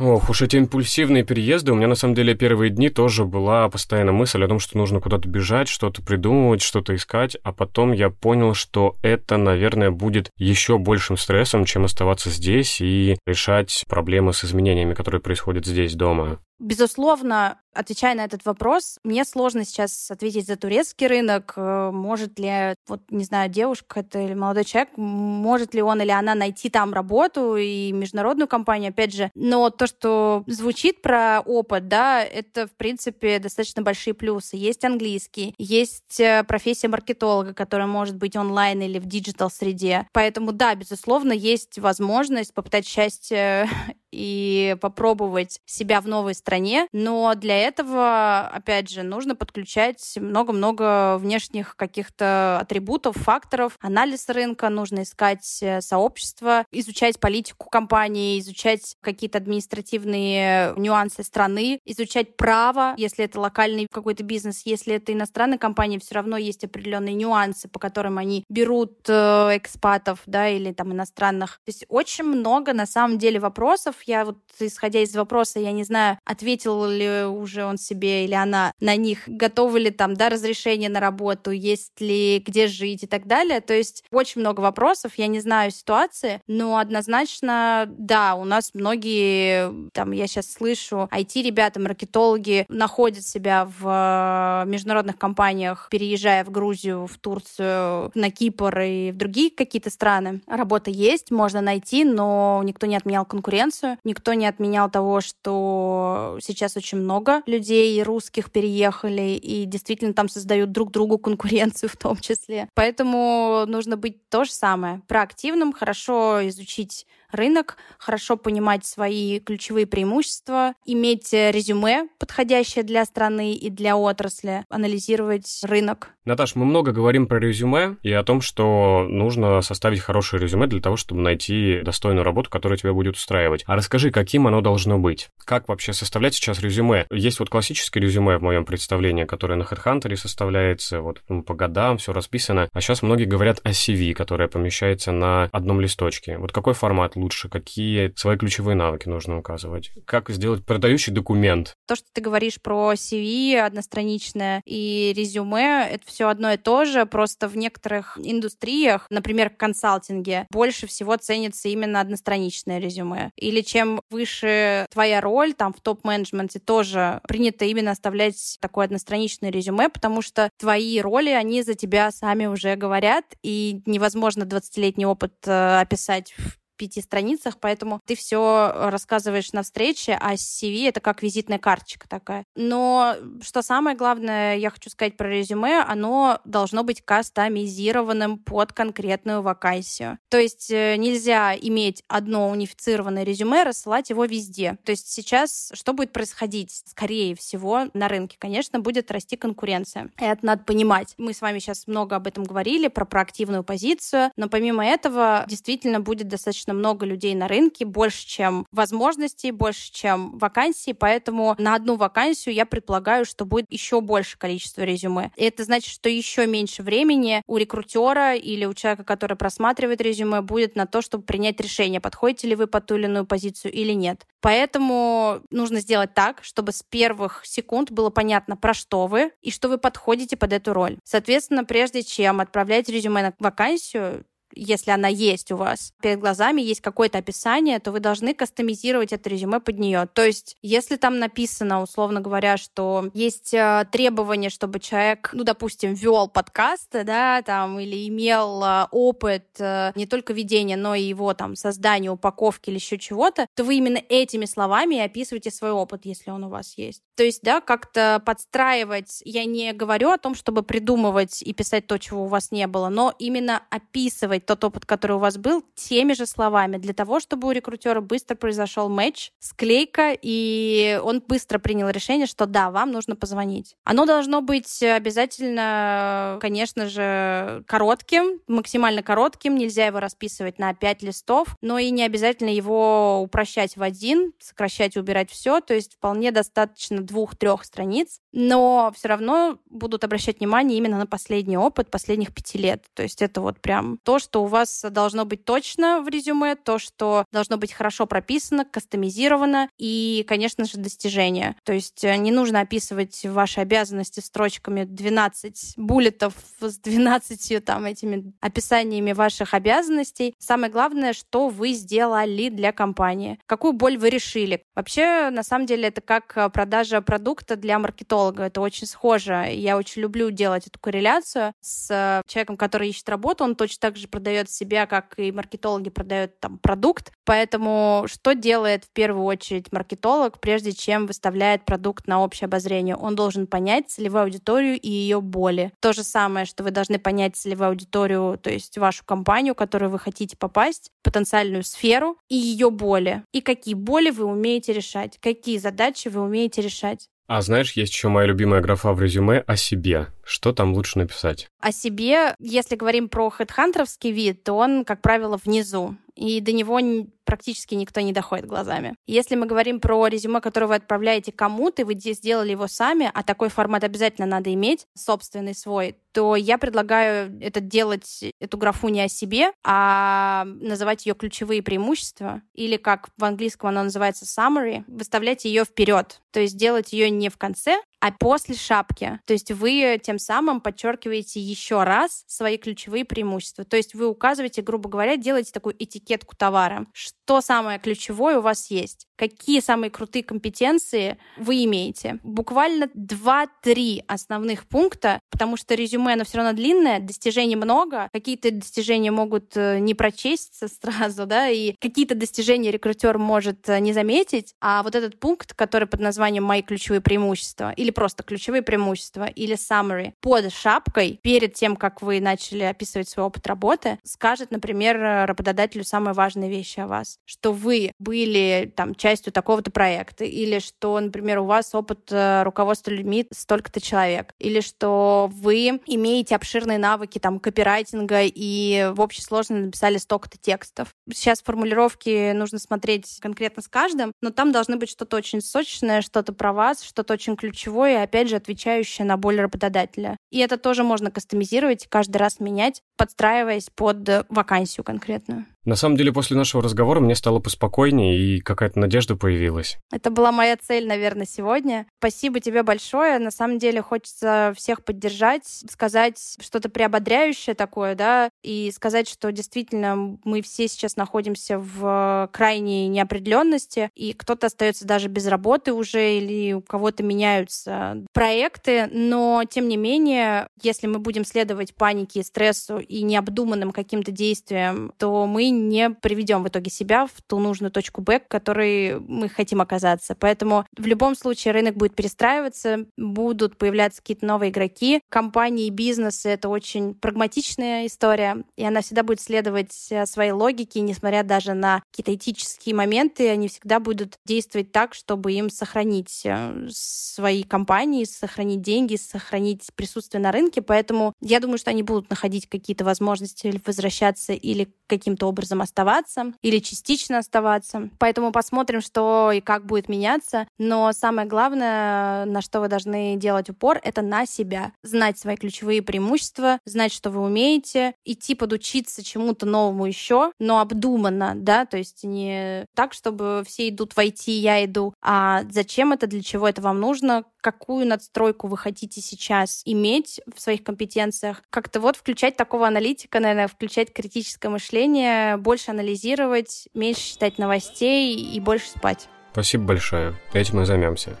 Ох, 0.00 0.30
уж 0.30 0.40
эти 0.40 0.56
импульсивные 0.56 1.24
переезды. 1.24 1.72
У 1.72 1.74
меня 1.74 1.86
на 1.86 1.94
самом 1.94 2.14
деле 2.14 2.34
первые 2.34 2.70
дни 2.70 2.88
тоже 2.88 3.26
была 3.26 3.68
постоянно 3.68 4.12
мысль 4.12 4.42
о 4.42 4.48
том, 4.48 4.58
что 4.58 4.78
нужно 4.78 4.98
куда-то 4.98 5.28
бежать, 5.28 5.68
что-то 5.68 6.00
придумывать, 6.00 6.62
что-то 6.62 6.94
искать. 6.94 7.36
А 7.42 7.52
потом 7.52 7.92
я 7.92 8.08
понял, 8.08 8.54
что 8.54 8.96
это, 9.02 9.36
наверное, 9.36 9.90
будет 9.90 10.30
еще 10.38 10.78
большим 10.78 11.18
стрессом, 11.18 11.66
чем 11.66 11.84
оставаться 11.84 12.30
здесь 12.30 12.80
и 12.80 13.18
решать 13.26 13.84
проблемы 13.90 14.32
с 14.32 14.42
изменениями, 14.42 14.94
которые 14.94 15.20
происходят 15.20 15.66
здесь 15.66 15.94
дома. 15.94 16.38
Безусловно, 16.60 17.58
отвечая 17.72 18.14
на 18.14 18.24
этот 18.24 18.44
вопрос, 18.44 18.98
мне 19.02 19.24
сложно 19.24 19.64
сейчас 19.64 20.10
ответить 20.10 20.46
за 20.46 20.56
турецкий 20.56 21.06
рынок. 21.06 21.54
Э, 21.56 21.90
может 21.90 22.38
ли, 22.38 22.74
вот 22.86 23.00
не 23.10 23.24
знаю, 23.24 23.48
девушка 23.48 24.00
это 24.00 24.20
или 24.20 24.34
молодой 24.34 24.64
человек, 24.64 24.90
может 24.96 25.74
ли 25.74 25.80
он 25.80 26.02
или 26.02 26.10
она 26.10 26.34
найти 26.34 26.68
там 26.68 26.92
работу 26.92 27.56
и 27.56 27.92
международную 27.92 28.46
компанию, 28.46 28.90
опять 28.90 29.14
же. 29.14 29.30
Но 29.34 29.70
то, 29.70 29.86
что 29.86 30.44
звучит 30.46 31.00
про 31.00 31.40
опыт, 31.40 31.88
да, 31.88 32.22
это, 32.22 32.66
в 32.66 32.72
принципе, 32.72 33.38
достаточно 33.38 33.82
большие 33.82 34.12
плюсы. 34.12 34.56
Есть 34.56 34.84
английский, 34.84 35.54
есть 35.56 36.20
э, 36.20 36.44
профессия 36.44 36.88
маркетолога, 36.88 37.54
которая 37.54 37.86
может 37.86 38.16
быть 38.16 38.36
онлайн 38.36 38.82
или 38.82 38.98
в 38.98 39.06
digital 39.06 39.50
среде. 39.50 40.06
Поэтому, 40.12 40.52
да, 40.52 40.74
безусловно, 40.74 41.32
есть 41.32 41.78
возможность 41.78 42.52
попытать 42.52 42.86
счастье 42.86 43.66
и 44.12 44.76
попробовать 44.80 45.60
себя 45.66 46.00
в 46.00 46.08
новой 46.08 46.34
стране, 46.34 46.86
но 46.92 47.34
для 47.34 47.58
этого, 47.58 48.48
опять 48.48 48.90
же, 48.90 49.02
нужно 49.02 49.34
подключать 49.34 50.14
много-много 50.16 51.18
внешних 51.18 51.76
каких-то 51.76 52.58
атрибутов, 52.60 53.16
факторов, 53.16 53.76
анализ 53.80 54.28
рынка, 54.28 54.68
нужно 54.68 55.02
искать 55.02 55.58
э, 55.62 55.80
сообщество, 55.80 56.64
изучать 56.70 57.20
политику 57.20 57.68
компании, 57.70 58.38
изучать 58.38 58.96
какие-то 59.00 59.38
административные 59.38 60.74
нюансы 60.76 61.22
страны, 61.22 61.80
изучать 61.84 62.36
право, 62.36 62.94
если 62.96 63.24
это 63.24 63.40
локальный 63.40 63.86
какой-то 63.90 64.22
бизнес, 64.24 64.62
если 64.64 64.94
это 64.94 65.12
иностранная 65.12 65.58
компания, 65.58 65.98
все 65.98 66.14
равно 66.14 66.36
есть 66.36 66.64
определенные 66.64 67.14
нюансы, 67.14 67.68
по 67.68 67.78
которым 67.78 68.18
они 68.18 68.44
берут 68.48 69.08
э, 69.08 69.56
экспатов, 69.56 70.20
да, 70.26 70.48
или 70.48 70.72
там 70.72 70.92
иностранных. 70.92 71.60
То 71.64 71.68
есть 71.68 71.84
очень 71.88 72.24
много 72.24 72.72
на 72.72 72.86
самом 72.86 73.18
деле 73.18 73.40
вопросов, 73.40 73.96
я 74.04 74.24
вот, 74.24 74.38
исходя 74.58 75.00
из 75.00 75.14
вопроса, 75.14 75.60
я 75.60 75.72
не 75.72 75.84
знаю, 75.84 76.18
ответил 76.24 76.86
ли 76.86 77.24
уже 77.24 77.64
он 77.64 77.78
себе 77.78 78.24
или 78.24 78.34
она 78.34 78.72
на 78.80 78.96
них, 78.96 79.22
готовы 79.26 79.80
ли 79.80 79.90
там, 79.90 80.14
да, 80.14 80.28
разрешение 80.28 80.88
на 80.88 81.00
работу, 81.00 81.50
есть 81.50 82.00
ли 82.00 82.42
где 82.44 82.66
жить 82.66 83.04
и 83.04 83.06
так 83.06 83.26
далее. 83.26 83.60
То 83.60 83.74
есть 83.74 84.04
очень 84.10 84.40
много 84.40 84.60
вопросов, 84.60 85.12
я 85.16 85.26
не 85.26 85.40
знаю 85.40 85.70
ситуации, 85.70 86.40
но 86.46 86.78
однозначно, 86.78 87.86
да, 87.88 88.34
у 88.34 88.44
нас 88.44 88.70
многие, 88.74 89.90
там, 89.92 90.12
я 90.12 90.26
сейчас 90.26 90.52
слышу, 90.52 91.08
IT-ребята, 91.12 91.80
маркетологи 91.80 92.66
находят 92.68 93.24
себя 93.24 93.68
в 93.78 94.64
международных 94.66 95.18
компаниях, 95.18 95.88
переезжая 95.90 96.44
в 96.44 96.50
Грузию, 96.50 97.06
в 97.06 97.18
Турцию, 97.18 98.10
на 98.14 98.30
Кипр 98.30 98.80
и 98.80 99.10
в 99.12 99.16
другие 99.16 99.50
какие-то 99.50 99.90
страны. 99.90 100.42
Работа 100.46 100.90
есть, 100.90 101.30
можно 101.30 101.60
найти, 101.60 102.04
но 102.04 102.60
никто 102.64 102.86
не 102.86 102.96
отменял 102.96 103.24
конкуренцию 103.24 103.89
Никто 104.04 104.34
не 104.34 104.46
отменял 104.46 104.90
того, 104.90 105.20
что 105.20 106.38
сейчас 106.40 106.76
очень 106.76 106.98
много 106.98 107.42
людей 107.46 108.02
русских 108.02 108.50
переехали 108.50 109.32
и 109.32 109.64
действительно 109.64 110.14
там 110.14 110.28
создают 110.28 110.72
друг 110.72 110.90
другу 110.90 111.18
конкуренцию 111.18 111.90
в 111.90 111.96
том 111.96 112.16
числе. 112.16 112.68
Поэтому 112.74 113.64
нужно 113.66 113.96
быть 113.96 114.28
то 114.28 114.44
же 114.44 114.52
самое. 114.52 115.02
Проактивным, 115.08 115.72
хорошо 115.72 116.46
изучить 116.48 117.06
рынок, 117.32 117.76
хорошо 117.98 118.36
понимать 118.36 118.84
свои 118.84 119.40
ключевые 119.40 119.86
преимущества, 119.86 120.74
иметь 120.84 121.32
резюме, 121.32 122.08
подходящее 122.18 122.84
для 122.84 123.04
страны 123.04 123.54
и 123.54 123.70
для 123.70 123.96
отрасли, 123.96 124.64
анализировать 124.68 125.60
рынок. 125.62 126.10
Наташ, 126.24 126.54
мы 126.54 126.66
много 126.66 126.92
говорим 126.92 127.26
про 127.26 127.38
резюме 127.38 127.96
и 128.02 128.12
о 128.12 128.22
том, 128.22 128.40
что 128.40 129.06
нужно 129.08 129.62
составить 129.62 130.00
хорошее 130.00 130.42
резюме 130.42 130.66
для 130.66 130.80
того, 130.80 130.96
чтобы 130.96 131.22
найти 131.22 131.80
достойную 131.82 132.24
работу, 132.24 132.50
которая 132.50 132.78
тебя 132.78 132.92
будет 132.92 133.16
устраивать. 133.16 133.64
А 133.66 133.74
расскажи, 133.74 134.10
каким 134.10 134.46
оно 134.46 134.60
должно 134.60 134.98
быть? 134.98 135.30
Как 135.44 135.68
вообще 135.68 135.92
составлять 135.92 136.34
сейчас 136.34 136.60
резюме? 136.60 137.06
Есть 137.10 137.40
вот 137.40 137.48
классическое 137.48 138.02
резюме 138.02 138.38
в 138.38 138.42
моем 138.42 138.64
представлении, 138.64 139.24
которое 139.24 139.56
на 139.56 139.62
HeadHunter 139.62 140.14
составляется, 140.16 141.00
вот 141.00 141.22
ну, 141.28 141.42
по 141.42 141.54
годам 141.54 141.98
все 141.98 142.12
расписано. 142.12 142.68
А 142.72 142.80
сейчас 142.80 143.02
многие 143.02 143.24
говорят 143.24 143.60
о 143.64 143.70
CV, 143.70 144.12
которое 144.12 144.48
помещается 144.48 145.12
на 145.12 145.48
одном 145.52 145.80
листочке. 145.80 146.38
Вот 146.38 146.52
какой 146.52 146.74
формат 146.74 147.16
лучше, 147.20 147.48
какие 147.48 148.12
свои 148.16 148.36
ключевые 148.36 148.76
навыки 148.76 149.08
нужно 149.08 149.38
указывать, 149.38 149.92
как 150.04 150.30
сделать 150.30 150.64
продающий 150.64 151.12
документ. 151.12 151.74
То, 151.86 151.96
что 151.96 152.06
ты 152.12 152.20
говоришь 152.20 152.60
про 152.60 152.92
CV 152.94 153.58
одностраничное 153.58 154.62
и 154.64 155.12
резюме, 155.16 155.88
это 155.90 156.06
все 156.06 156.28
одно 156.28 156.52
и 156.52 156.56
то 156.56 156.84
же, 156.84 157.06
просто 157.06 157.48
в 157.48 157.56
некоторых 157.56 158.18
индустриях, 158.22 159.06
например, 159.10 159.50
в 159.50 159.56
консалтинге, 159.56 160.46
больше 160.50 160.86
всего 160.86 161.16
ценится 161.16 161.68
именно 161.68 162.00
одностраничное 162.00 162.78
резюме. 162.78 163.30
Или 163.36 163.60
чем 163.60 164.00
выше 164.10 164.86
твоя 164.90 165.20
роль, 165.20 165.54
там 165.54 165.72
в 165.72 165.80
топ-менеджменте 165.80 166.58
тоже 166.58 167.20
принято 167.26 167.64
именно 167.64 167.90
оставлять 167.90 168.58
такое 168.60 168.86
одностраничное 168.86 169.50
резюме, 169.50 169.88
потому 169.88 170.22
что 170.22 170.50
твои 170.58 171.00
роли, 171.00 171.30
они 171.30 171.62
за 171.62 171.74
тебя 171.74 172.10
сами 172.10 172.46
уже 172.46 172.76
говорят, 172.76 173.24
и 173.42 173.82
невозможно 173.86 174.44
20-летний 174.44 175.06
опыт 175.06 175.34
э, 175.46 175.80
описать 175.80 176.34
в 176.36 176.59
пяти 176.80 177.02
страницах, 177.02 177.58
поэтому 177.60 178.00
ты 178.06 178.16
все 178.16 178.72
рассказываешь 178.74 179.52
на 179.52 179.62
встрече, 179.62 180.16
а 180.18 180.32
CV 180.32 180.88
это 180.88 181.00
как 181.00 181.22
визитная 181.22 181.58
карточка 181.58 182.08
такая. 182.08 182.44
Но 182.56 183.16
что 183.42 183.60
самое 183.60 183.94
главное, 183.94 184.56
я 184.56 184.70
хочу 184.70 184.88
сказать 184.88 185.18
про 185.18 185.28
резюме, 185.28 185.82
оно 185.82 186.40
должно 186.46 186.82
быть 186.82 187.02
кастомизированным 187.02 188.38
под 188.38 188.72
конкретную 188.72 189.42
вакансию. 189.42 190.18
То 190.30 190.38
есть 190.38 190.70
э, 190.70 190.96
нельзя 190.96 191.54
иметь 191.54 192.02
одно 192.08 192.48
унифицированное 192.48 193.24
резюме, 193.24 193.62
рассылать 193.62 194.08
его 194.08 194.24
везде. 194.24 194.78
То 194.84 194.92
есть 194.92 195.12
сейчас 195.12 195.70
что 195.74 195.92
будет 195.92 196.12
происходить? 196.12 196.82
Скорее 196.86 197.34
всего, 197.34 197.88
на 197.92 198.08
рынке, 198.08 198.36
конечно, 198.38 198.80
будет 198.80 199.10
расти 199.10 199.36
конкуренция. 199.36 200.10
Это 200.16 200.46
надо 200.46 200.64
понимать. 200.64 201.12
Мы 201.18 201.34
с 201.34 201.42
вами 201.42 201.58
сейчас 201.58 201.86
много 201.86 202.16
об 202.16 202.26
этом 202.26 202.44
говорили, 202.44 202.88
про 202.88 203.04
проактивную 203.04 203.64
позицию, 203.64 204.30
но 204.36 204.48
помимо 204.48 204.86
этого 204.86 205.44
действительно 205.46 206.00
будет 206.00 206.28
достаточно 206.28 206.69
достаточно 206.70 206.74
много 206.74 207.06
людей 207.06 207.34
на 207.34 207.48
рынке, 207.48 207.84
больше, 207.84 208.26
чем 208.26 208.66
возможностей, 208.72 209.50
больше, 209.52 209.92
чем 209.92 210.38
вакансий, 210.38 210.92
поэтому 210.92 211.54
на 211.58 211.74
одну 211.74 211.96
вакансию 211.96 212.54
я 212.54 212.66
предполагаю, 212.66 213.24
что 213.24 213.44
будет 213.44 213.66
еще 213.70 214.00
больше 214.00 214.38
количество 214.38 214.82
резюме. 214.82 215.30
И 215.36 215.44
это 215.44 215.64
значит, 215.64 215.92
что 215.92 216.08
еще 216.08 216.46
меньше 216.46 216.82
времени 216.82 217.42
у 217.46 217.56
рекрутера 217.56 218.34
или 218.34 218.64
у 218.64 218.74
человека, 218.74 219.04
который 219.04 219.36
просматривает 219.36 220.00
резюме, 220.00 220.40
будет 220.40 220.76
на 220.76 220.86
то, 220.86 221.02
чтобы 221.02 221.24
принять 221.24 221.60
решение, 221.60 222.00
подходите 222.00 222.48
ли 222.48 222.54
вы 222.54 222.66
под 222.66 222.86
ту 222.86 222.96
или 222.96 223.04
иную 223.04 223.26
позицию 223.26 223.72
или 223.72 223.92
нет. 223.92 224.26
Поэтому 224.40 225.40
нужно 225.50 225.80
сделать 225.80 226.14
так, 226.14 226.42
чтобы 226.42 226.72
с 226.72 226.82
первых 226.82 227.42
секунд 227.44 227.90
было 227.90 228.10
понятно, 228.10 228.56
про 228.56 228.74
что 228.74 229.06
вы 229.06 229.32
и 229.42 229.50
что 229.50 229.68
вы 229.68 229.78
подходите 229.78 230.36
под 230.36 230.52
эту 230.52 230.72
роль. 230.72 230.96
Соответственно, 231.04 231.64
прежде 231.64 232.02
чем 232.02 232.40
отправлять 232.40 232.88
резюме 232.88 233.22
на 233.22 233.34
вакансию, 233.38 234.24
если 234.54 234.90
она 234.90 235.08
есть 235.08 235.52
у 235.52 235.56
вас, 235.56 235.92
перед 236.02 236.18
глазами 236.20 236.60
есть 236.60 236.80
какое-то 236.80 237.18
описание, 237.18 237.78
то 237.78 237.92
вы 237.92 238.00
должны 238.00 238.34
кастомизировать 238.34 239.12
это 239.12 239.28
резюме 239.28 239.60
под 239.60 239.78
нее. 239.78 240.08
То 240.12 240.24
есть, 240.24 240.56
если 240.62 240.96
там 240.96 241.18
написано, 241.18 241.82
условно 241.82 242.20
говоря, 242.20 242.56
что 242.56 243.10
есть 243.14 243.54
э, 243.54 243.86
требование, 243.90 244.50
чтобы 244.50 244.80
человек, 244.80 245.30
ну, 245.32 245.44
допустим, 245.44 245.94
вел 245.94 246.28
подкасты, 246.28 247.04
да, 247.04 247.42
там, 247.42 247.78
или 247.78 248.08
имел 248.08 248.62
э, 248.62 248.86
опыт 248.90 249.46
э, 249.58 249.92
не 249.94 250.06
только 250.06 250.32
ведения, 250.32 250.76
но 250.76 250.94
и 250.94 251.02
его 251.02 251.34
там 251.34 251.56
создания, 251.56 252.10
упаковки 252.10 252.70
или 252.70 252.76
еще 252.76 252.98
чего-то, 252.98 253.46
то 253.54 253.64
вы 253.64 253.76
именно 253.76 254.00
этими 254.08 254.44
словами 254.44 254.96
и 254.96 255.00
описываете 255.00 255.50
свой 255.50 255.70
опыт, 255.70 256.04
если 256.04 256.30
он 256.30 256.44
у 256.44 256.48
вас 256.48 256.74
есть. 256.76 257.02
То 257.16 257.24
есть, 257.24 257.42
да, 257.42 257.60
как-то 257.60 258.22
подстраивать, 258.24 259.22
я 259.24 259.44
не 259.44 259.72
говорю 259.72 260.10
о 260.10 260.18
том, 260.18 260.34
чтобы 260.34 260.62
придумывать 260.62 261.42
и 261.42 261.52
писать 261.52 261.86
то, 261.86 261.98
чего 261.98 262.24
у 262.24 262.28
вас 262.28 262.50
не 262.50 262.66
было, 262.66 262.88
но 262.88 263.14
именно 263.18 263.62
описывать 263.70 264.39
тот 264.46 264.62
опыт, 264.64 264.86
который 264.86 265.16
у 265.16 265.18
вас 265.18 265.36
был, 265.38 265.64
теми 265.74 266.12
же 266.12 266.26
словами, 266.26 266.76
для 266.76 266.92
того, 266.92 267.20
чтобы 267.20 267.48
у 267.48 267.50
рекрутера 267.50 268.00
быстро 268.00 268.34
произошел 268.34 268.88
матч, 268.88 269.32
склейка, 269.38 270.16
и 270.20 271.00
он 271.02 271.22
быстро 271.26 271.58
принял 271.58 271.88
решение, 271.88 272.26
что 272.26 272.46
да, 272.46 272.70
вам 272.70 272.92
нужно 272.92 273.16
позвонить. 273.16 273.76
Оно 273.84 274.06
должно 274.06 274.40
быть 274.40 274.82
обязательно, 274.82 276.38
конечно 276.40 276.88
же, 276.88 277.64
коротким, 277.66 278.40
максимально 278.46 279.02
коротким, 279.02 279.56
нельзя 279.56 279.86
его 279.86 280.00
расписывать 280.00 280.58
на 280.58 280.74
5 280.74 281.02
листов, 281.02 281.56
но 281.60 281.78
и 281.78 281.90
не 281.90 282.04
обязательно 282.04 282.50
его 282.50 283.20
упрощать 283.20 283.76
в 283.76 283.82
один, 283.82 284.32
сокращать 284.38 284.96
и 284.96 285.00
убирать 285.00 285.30
все, 285.30 285.60
то 285.60 285.74
есть 285.74 285.94
вполне 285.94 286.30
достаточно 286.30 287.00
двух-трех 287.00 287.64
страниц, 287.64 288.20
но 288.32 288.92
все 288.94 289.08
равно 289.08 289.58
будут 289.68 290.04
обращать 290.04 290.38
внимание 290.38 290.78
именно 290.78 290.98
на 290.98 291.06
последний 291.06 291.56
опыт 291.56 291.90
последних 291.90 292.32
пяти 292.32 292.58
лет. 292.58 292.84
То 292.94 293.02
есть 293.02 293.22
это 293.22 293.40
вот 293.40 293.60
прям 293.60 293.98
то, 294.02 294.18
что 294.18 294.29
у 294.36 294.46
вас 294.46 294.84
должно 294.90 295.24
быть 295.24 295.44
точно 295.44 296.00
в 296.00 296.08
резюме, 296.08 296.56
то, 296.56 296.78
что 296.78 297.24
должно 297.32 297.56
быть 297.56 297.72
хорошо 297.72 298.06
прописано, 298.06 298.64
кастомизировано 298.64 299.68
и, 299.78 300.24
конечно 300.28 300.64
же, 300.64 300.78
достижения. 300.78 301.56
То 301.64 301.72
есть 301.72 302.04
э, 302.04 302.16
не 302.16 302.30
нужно 302.30 302.60
описывать 302.60 303.24
ваши 303.24 303.60
обязанности 303.60 304.20
строчками 304.20 304.84
12 304.84 305.74
буллетов 305.76 306.34
с 306.60 306.78
12 306.78 307.64
там 307.64 307.84
этими 307.84 308.32
описаниями 308.40 309.12
ваших 309.12 309.54
обязанностей. 309.54 310.34
Самое 310.38 310.72
главное, 310.72 311.12
что 311.12 311.48
вы 311.48 311.72
сделали 311.72 312.48
для 312.48 312.72
компании, 312.72 313.38
какую 313.46 313.72
боль 313.72 313.98
вы 313.98 314.10
решили. 314.10 314.62
Вообще, 314.74 315.30
на 315.30 315.42
самом 315.42 315.66
деле, 315.66 315.88
это 315.88 316.00
как 316.00 316.36
э, 316.36 316.48
продажа 316.50 317.00
продукта 317.00 317.56
для 317.56 317.78
маркетолога. 317.78 318.44
Это 318.44 318.60
очень 318.60 318.86
схоже. 318.86 319.48
Я 319.52 319.76
очень 319.76 320.02
люблю 320.02 320.30
делать 320.30 320.66
эту 320.66 320.78
корреляцию 320.78 321.52
с 321.60 321.90
э, 321.90 322.22
человеком, 322.26 322.56
который 322.56 322.88
ищет 322.88 323.08
работу. 323.08 323.44
Он 323.44 323.56
точно 323.56 323.78
так 323.80 323.96
же 323.96 324.08
продает 324.20 324.50
себя, 324.50 324.86
как 324.86 325.14
и 325.16 325.32
маркетологи 325.32 325.88
продают 325.88 326.38
там 326.40 326.58
продукт. 326.58 327.10
Поэтому 327.24 328.04
что 328.06 328.34
делает 328.34 328.84
в 328.84 328.90
первую 328.90 329.24
очередь 329.24 329.72
маркетолог, 329.72 330.40
прежде 330.40 330.72
чем 330.72 331.06
выставляет 331.06 331.64
продукт 331.64 332.06
на 332.06 332.22
общее 332.22 332.46
обозрение? 332.46 332.96
Он 332.96 333.16
должен 333.16 333.46
понять 333.46 333.88
целевую 333.88 334.24
аудиторию 334.24 334.78
и 334.78 334.90
ее 334.90 335.22
боли. 335.22 335.72
То 335.80 335.94
же 335.94 336.02
самое, 336.02 336.44
что 336.44 336.62
вы 336.62 336.70
должны 336.70 336.98
понять 336.98 337.36
целевую 337.36 337.70
аудиторию, 337.70 338.38
то 338.38 338.50
есть 338.50 338.76
вашу 338.76 339.06
компанию, 339.06 339.54
в 339.54 339.56
которую 339.56 339.90
вы 339.90 339.98
хотите 339.98 340.36
попасть, 340.36 340.90
потенциальную 341.02 341.62
сферу 341.62 342.18
и 342.28 342.36
ее 342.36 342.70
боли. 342.70 343.22
И 343.32 343.40
какие 343.40 343.74
боли 343.74 344.10
вы 344.10 344.24
умеете 344.24 344.74
решать, 344.74 345.18
какие 345.18 345.56
задачи 345.56 346.08
вы 346.08 346.20
умеете 346.20 346.60
решать. 346.60 347.08
А 347.30 347.42
знаешь, 347.42 347.74
есть 347.74 347.92
еще 347.92 348.08
моя 348.08 348.26
любимая 348.26 348.60
графа 348.60 348.92
в 348.92 349.00
резюме 349.00 349.44
о 349.46 349.54
себе. 349.54 350.08
Что 350.24 350.52
там 350.52 350.72
лучше 350.74 350.98
написать? 350.98 351.48
О 351.60 351.70
себе, 351.70 352.34
если 352.40 352.74
говорим 352.74 353.08
про 353.08 353.30
хедхантеровский 353.30 354.10
вид, 354.10 354.42
то 354.42 354.54
он, 354.54 354.84
как 354.84 355.00
правило, 355.00 355.38
внизу 355.44 355.94
и 356.20 356.40
до 356.40 356.52
него 356.52 356.78
практически 357.24 357.74
никто 357.74 358.00
не 358.00 358.12
доходит 358.12 358.44
глазами. 358.44 358.94
Если 359.06 359.36
мы 359.36 359.46
говорим 359.46 359.80
про 359.80 360.06
резюме, 360.06 360.40
которое 360.40 360.66
вы 360.66 360.74
отправляете 360.74 361.32
кому-то, 361.32 361.82
и 361.82 361.84
вы 361.84 361.94
сделали 361.94 362.50
его 362.50 362.66
сами, 362.68 363.10
а 363.14 363.22
такой 363.22 363.48
формат 363.48 363.84
обязательно 363.84 364.26
надо 364.26 364.52
иметь, 364.52 364.86
собственный 364.94 365.54
свой, 365.54 365.96
то 366.12 366.36
я 366.36 366.58
предлагаю 366.58 367.38
это 367.40 367.60
делать, 367.60 368.34
эту 368.38 368.58
графу 368.58 368.88
не 368.88 369.00
о 369.00 369.08
себе, 369.08 369.52
а 369.64 370.44
называть 370.44 371.06
ее 371.06 371.14
ключевые 371.14 371.62
преимущества, 371.62 372.42
или 372.52 372.76
как 372.76 373.08
в 373.16 373.24
английском 373.24 373.70
она 373.70 373.84
называется 373.84 374.24
summary, 374.24 374.84
выставлять 374.88 375.44
ее 375.44 375.64
вперед, 375.64 376.20
то 376.32 376.40
есть 376.40 376.56
делать 376.56 376.92
ее 376.92 377.10
не 377.10 377.28
в 377.28 377.38
конце, 377.38 377.80
а 378.00 378.12
после 378.12 378.54
шапки. 378.54 379.20
То 379.26 379.34
есть 379.34 379.50
вы 379.52 380.00
тем 380.02 380.18
самым 380.18 380.60
подчеркиваете 380.60 381.40
еще 381.40 381.84
раз 381.84 382.24
свои 382.26 382.56
ключевые 382.56 383.04
преимущества. 383.04 383.64
То 383.64 383.76
есть 383.76 383.94
вы 383.94 384.08
указываете, 384.08 384.62
грубо 384.62 384.88
говоря, 384.88 385.16
делаете 385.16 385.52
такую 385.52 385.76
этикетку 385.78 386.34
товара. 386.34 386.86
Что 386.92 387.40
самое 387.40 387.78
ключевое 387.78 388.38
у 388.38 388.42
вас 388.42 388.70
есть? 388.70 389.06
Какие 389.20 389.60
самые 389.60 389.90
крутые 389.90 390.22
компетенции 390.22 391.18
вы 391.36 391.64
имеете. 391.64 392.18
Буквально 392.22 392.84
2-3 392.84 394.04
основных 394.06 394.66
пункта, 394.66 395.20
потому 395.30 395.58
что 395.58 395.74
резюме, 395.74 396.14
оно 396.14 396.24
все 396.24 396.38
равно 396.38 396.54
длинное, 396.54 397.00
достижений 397.00 397.54
много, 397.54 398.08
какие-то 398.14 398.50
достижения 398.50 399.10
могут 399.10 399.58
э, 399.58 399.78
не 399.78 399.92
прочесть 399.92 400.62
сразу, 400.82 401.26
да, 401.26 401.50
и 401.50 401.74
какие-то 401.80 402.14
достижения 402.14 402.70
рекрутер 402.70 403.18
может 403.18 403.68
э, 403.68 403.78
не 403.80 403.92
заметить, 403.92 404.54
а 404.58 404.82
вот 404.82 404.94
этот 404.94 405.20
пункт, 405.20 405.52
который 405.52 405.86
под 405.86 406.00
названием 406.00 406.44
«Мои 406.44 406.62
ключевые 406.62 407.02
преимущества», 407.02 407.72
или 407.72 407.90
просто 407.90 408.22
«Ключевые 408.22 408.62
преимущества», 408.62 409.26
или 409.26 409.54
«Summary», 409.54 410.14
под 410.22 410.50
шапкой, 410.50 411.20
перед 411.22 411.52
тем, 411.52 411.76
как 411.76 412.00
вы 412.00 412.20
начали 412.20 412.62
описывать 412.62 413.10
свой 413.10 413.26
опыт 413.26 413.46
работы, 413.46 413.98
скажет, 414.02 414.50
например, 414.50 415.26
работодателю 415.26 415.84
самые 415.84 416.14
важные 416.14 416.48
вещи 416.48 416.80
о 416.80 416.86
вас, 416.86 417.18
что 417.26 417.52
вы 417.52 417.92
были 417.98 418.72
там 418.74 418.94
частью 418.94 419.09
частью 419.10 419.32
такого-то 419.32 419.72
проекта, 419.72 420.24
или 420.24 420.60
что, 420.60 420.98
например, 421.00 421.40
у 421.40 421.44
вас 421.44 421.74
опыт 421.74 422.12
э, 422.12 422.44
руководства 422.44 422.92
людьми 422.92 423.26
столько-то 423.32 423.80
человек, 423.80 424.34
или 424.38 424.60
что 424.60 425.28
вы 425.32 425.80
имеете 425.86 426.36
обширные 426.36 426.78
навыки 426.78 427.18
там 427.18 427.40
копирайтинга 427.40 428.20
и 428.22 428.88
в 428.94 429.00
общей 429.00 429.22
сложности 429.22 429.64
написали 429.64 429.98
столько-то 429.98 430.38
текстов. 430.38 430.94
Сейчас 431.12 431.42
формулировки 431.42 432.30
нужно 432.32 432.60
смотреть 432.60 433.18
конкретно 433.20 433.62
с 433.62 433.68
каждым, 433.68 434.12
но 434.22 434.30
там 434.30 434.52
должны 434.52 434.76
быть 434.76 434.90
что-то 434.90 435.16
очень 435.16 435.40
сочное, 435.40 436.02
что-то 436.02 436.32
про 436.32 436.52
вас, 436.52 436.82
что-то 436.82 437.14
очень 437.14 437.36
ключевое 437.36 437.98
и, 437.98 438.02
опять 438.04 438.28
же, 438.28 438.36
отвечающее 438.36 439.04
на 439.04 439.16
боль 439.16 439.40
работодателя. 439.40 440.16
И 440.30 440.38
это 440.38 440.56
тоже 440.56 440.84
можно 440.84 441.10
кастомизировать, 441.10 441.88
каждый 441.88 442.18
раз 442.18 442.38
менять, 442.38 442.80
подстраиваясь 442.96 443.70
под 443.74 444.26
вакансию 444.28 444.84
конкретную. 444.84 445.46
На 445.64 445.76
самом 445.76 445.96
деле, 445.96 446.12
после 446.12 446.36
нашего 446.36 446.62
разговора 446.62 447.00
мне 447.00 447.14
стало 447.14 447.38
поспокойнее, 447.38 448.18
и 448.18 448.40
какая-то 448.40 448.78
надежда 448.78 449.14
появилась. 449.14 449.78
Это 449.92 450.10
была 450.10 450.32
моя 450.32 450.56
цель, 450.56 450.86
наверное, 450.86 451.26
сегодня. 451.26 451.86
Спасибо 451.98 452.40
тебе 452.40 452.62
большое. 452.62 453.18
На 453.18 453.30
самом 453.30 453.58
деле, 453.58 453.82
хочется 453.82 454.54
всех 454.56 454.84
поддержать, 454.84 455.46
сказать 455.70 456.36
что-то 456.40 456.70
приободряющее 456.70 457.54
такое, 457.54 457.94
да, 457.94 458.30
и 458.42 458.72
сказать, 458.74 459.08
что 459.08 459.30
действительно 459.32 460.18
мы 460.24 460.40
все 460.40 460.66
сейчас 460.66 460.96
находимся 460.96 461.58
в 461.58 462.30
крайней 462.32 462.88
неопределенности, 462.88 463.90
и 463.94 464.14
кто-то 464.14 464.46
остается 464.46 464.86
даже 464.86 465.08
без 465.08 465.26
работы 465.26 465.74
уже, 465.74 466.16
или 466.16 466.54
у 466.54 466.62
кого-то 466.62 467.02
меняются 467.02 468.02
проекты, 468.12 468.88
но, 468.90 469.44
тем 469.48 469.68
не 469.68 469.76
менее, 469.76 470.48
если 470.62 470.86
мы 470.86 471.00
будем 471.00 471.26
следовать 471.26 471.74
панике, 471.74 472.22
стрессу 472.22 472.78
и 472.78 473.02
необдуманным 473.02 473.72
каким-то 473.72 474.10
действиям, 474.10 474.92
то 474.96 475.26
мы 475.26 475.49
не 475.50 475.90
приведем 475.90 476.42
в 476.42 476.48
итоге 476.48 476.70
себя 476.70 477.06
в 477.06 477.22
ту 477.26 477.38
нужную 477.38 477.70
точку 477.70 478.00
Б, 478.00 478.20
к 478.20 478.28
которой 478.28 478.98
мы 479.00 479.28
хотим 479.28 479.60
оказаться. 479.60 480.14
Поэтому 480.14 480.66
в 480.76 480.86
любом 480.86 481.14
случае 481.14 481.52
рынок 481.52 481.76
будет 481.76 481.94
перестраиваться, 481.94 482.86
будут 482.96 483.56
появляться 483.58 484.00
какие-то 484.00 484.26
новые 484.26 484.50
игроки. 484.50 485.00
Компании 485.08 485.66
и 485.66 485.70
бизнесы— 485.70 486.28
это 486.30 486.48
очень 486.48 486.94
прагматичная 486.94 487.86
история, 487.86 488.44
и 488.56 488.64
она 488.64 488.80
всегда 488.82 489.02
будет 489.02 489.20
следовать 489.20 489.88
э, 489.90 490.06
своей 490.06 490.32
логике, 490.32 490.80
несмотря 490.80 491.22
даже 491.22 491.54
на 491.54 491.82
какие-то 491.90 492.14
этические 492.14 492.74
моменты, 492.74 493.28
они 493.28 493.48
всегда 493.48 493.80
будут 493.80 494.18
действовать 494.24 494.72
так, 494.72 494.94
чтобы 494.94 495.32
им 495.32 495.50
сохранить 495.50 496.22
э, 496.24 496.68
свои 496.70 497.42
компании, 497.42 498.04
сохранить 498.04 498.62
деньги, 498.62 498.96
сохранить 498.96 499.68
присутствие 499.74 500.22
на 500.22 500.32
рынке. 500.32 500.62
Поэтому 500.62 501.14
я 501.20 501.40
думаю, 501.40 501.58
что 501.58 501.70
они 501.70 501.82
будут 501.82 502.10
находить 502.10 502.48
какие-то 502.48 502.84
возможности 502.84 503.60
возвращаться 503.64 504.32
или 504.32 504.68
каким-то 504.86 505.26
образом 505.40 505.62
оставаться 505.62 506.32
или 506.42 506.58
частично 506.58 507.18
оставаться. 507.18 507.88
Поэтому 507.98 508.30
посмотрим, 508.30 508.82
что 508.82 509.32
и 509.32 509.40
как 509.40 509.64
будет 509.64 509.88
меняться. 509.88 510.46
Но 510.58 510.92
самое 510.92 511.26
главное, 511.26 512.26
на 512.26 512.42
что 512.42 512.60
вы 512.60 512.68
должны 512.68 513.16
делать 513.16 513.48
упор, 513.48 513.80
это 513.82 514.02
на 514.02 514.26
себя. 514.26 514.72
Знать 514.82 515.18
свои 515.18 515.36
ключевые 515.36 515.80
преимущества, 515.80 516.58
знать, 516.66 516.92
что 516.92 517.10
вы 517.10 517.22
умеете, 517.22 517.94
идти 518.04 518.34
подучиться 518.34 519.02
чему-то 519.02 519.46
новому 519.46 519.86
еще, 519.86 520.32
но 520.38 520.60
обдуманно, 520.60 521.32
да, 521.36 521.64
то 521.64 521.78
есть 521.78 522.04
не 522.04 522.66
так, 522.74 522.92
чтобы 522.92 523.42
все 523.46 523.70
идут 523.70 523.96
войти, 523.96 524.32
я 524.32 524.62
иду, 524.64 524.92
а 525.02 525.44
зачем 525.50 525.92
это, 525.92 526.06
для 526.06 526.22
чего 526.22 526.48
это 526.48 526.60
вам 526.60 526.80
нужно, 526.80 527.24
какую 527.40 527.86
надстройку 527.86 528.46
вы 528.46 528.56
хотите 528.56 529.00
сейчас 529.00 529.62
иметь 529.64 530.20
в 530.34 530.40
своих 530.40 530.62
компетенциях. 530.62 531.42
Как-то 531.50 531.80
вот 531.80 531.96
включать 531.96 532.36
такого 532.36 532.66
аналитика, 532.66 533.20
наверное, 533.20 533.48
включать 533.48 533.92
критическое 533.92 534.48
мышление, 534.48 535.36
больше 535.36 535.70
анализировать, 535.70 536.68
меньше 536.74 537.02
читать 537.02 537.38
новостей 537.38 538.16
и 538.16 538.40
больше 538.40 538.70
спать. 538.70 539.08
Спасибо 539.32 539.64
большое. 539.64 540.14
Этим 540.32 540.56
мы 540.56 540.66
займемся. 540.66 541.16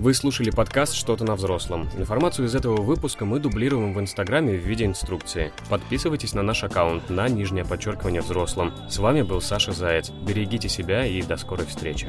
Вы 0.00 0.14
слушали 0.14 0.50
подкаст 0.50 0.94
«Что-то 0.94 1.24
на 1.24 1.34
взрослом». 1.34 1.90
Информацию 1.98 2.46
из 2.46 2.54
этого 2.54 2.80
выпуска 2.80 3.26
мы 3.26 3.38
дублируем 3.38 3.92
в 3.92 4.00
Инстаграме 4.00 4.56
в 4.56 4.66
виде 4.66 4.86
инструкции. 4.86 5.52
Подписывайтесь 5.68 6.32
на 6.32 6.40
наш 6.40 6.64
аккаунт 6.64 7.10
на 7.10 7.28
нижнее 7.28 7.66
подчеркивание 7.66 8.22
взрослым. 8.22 8.72
С 8.88 8.96
вами 8.96 9.20
был 9.20 9.42
Саша 9.42 9.72
Заяц. 9.72 10.08
Берегите 10.08 10.70
себя 10.70 11.04
и 11.04 11.20
до 11.20 11.36
скорой 11.36 11.66
встречи. 11.66 12.08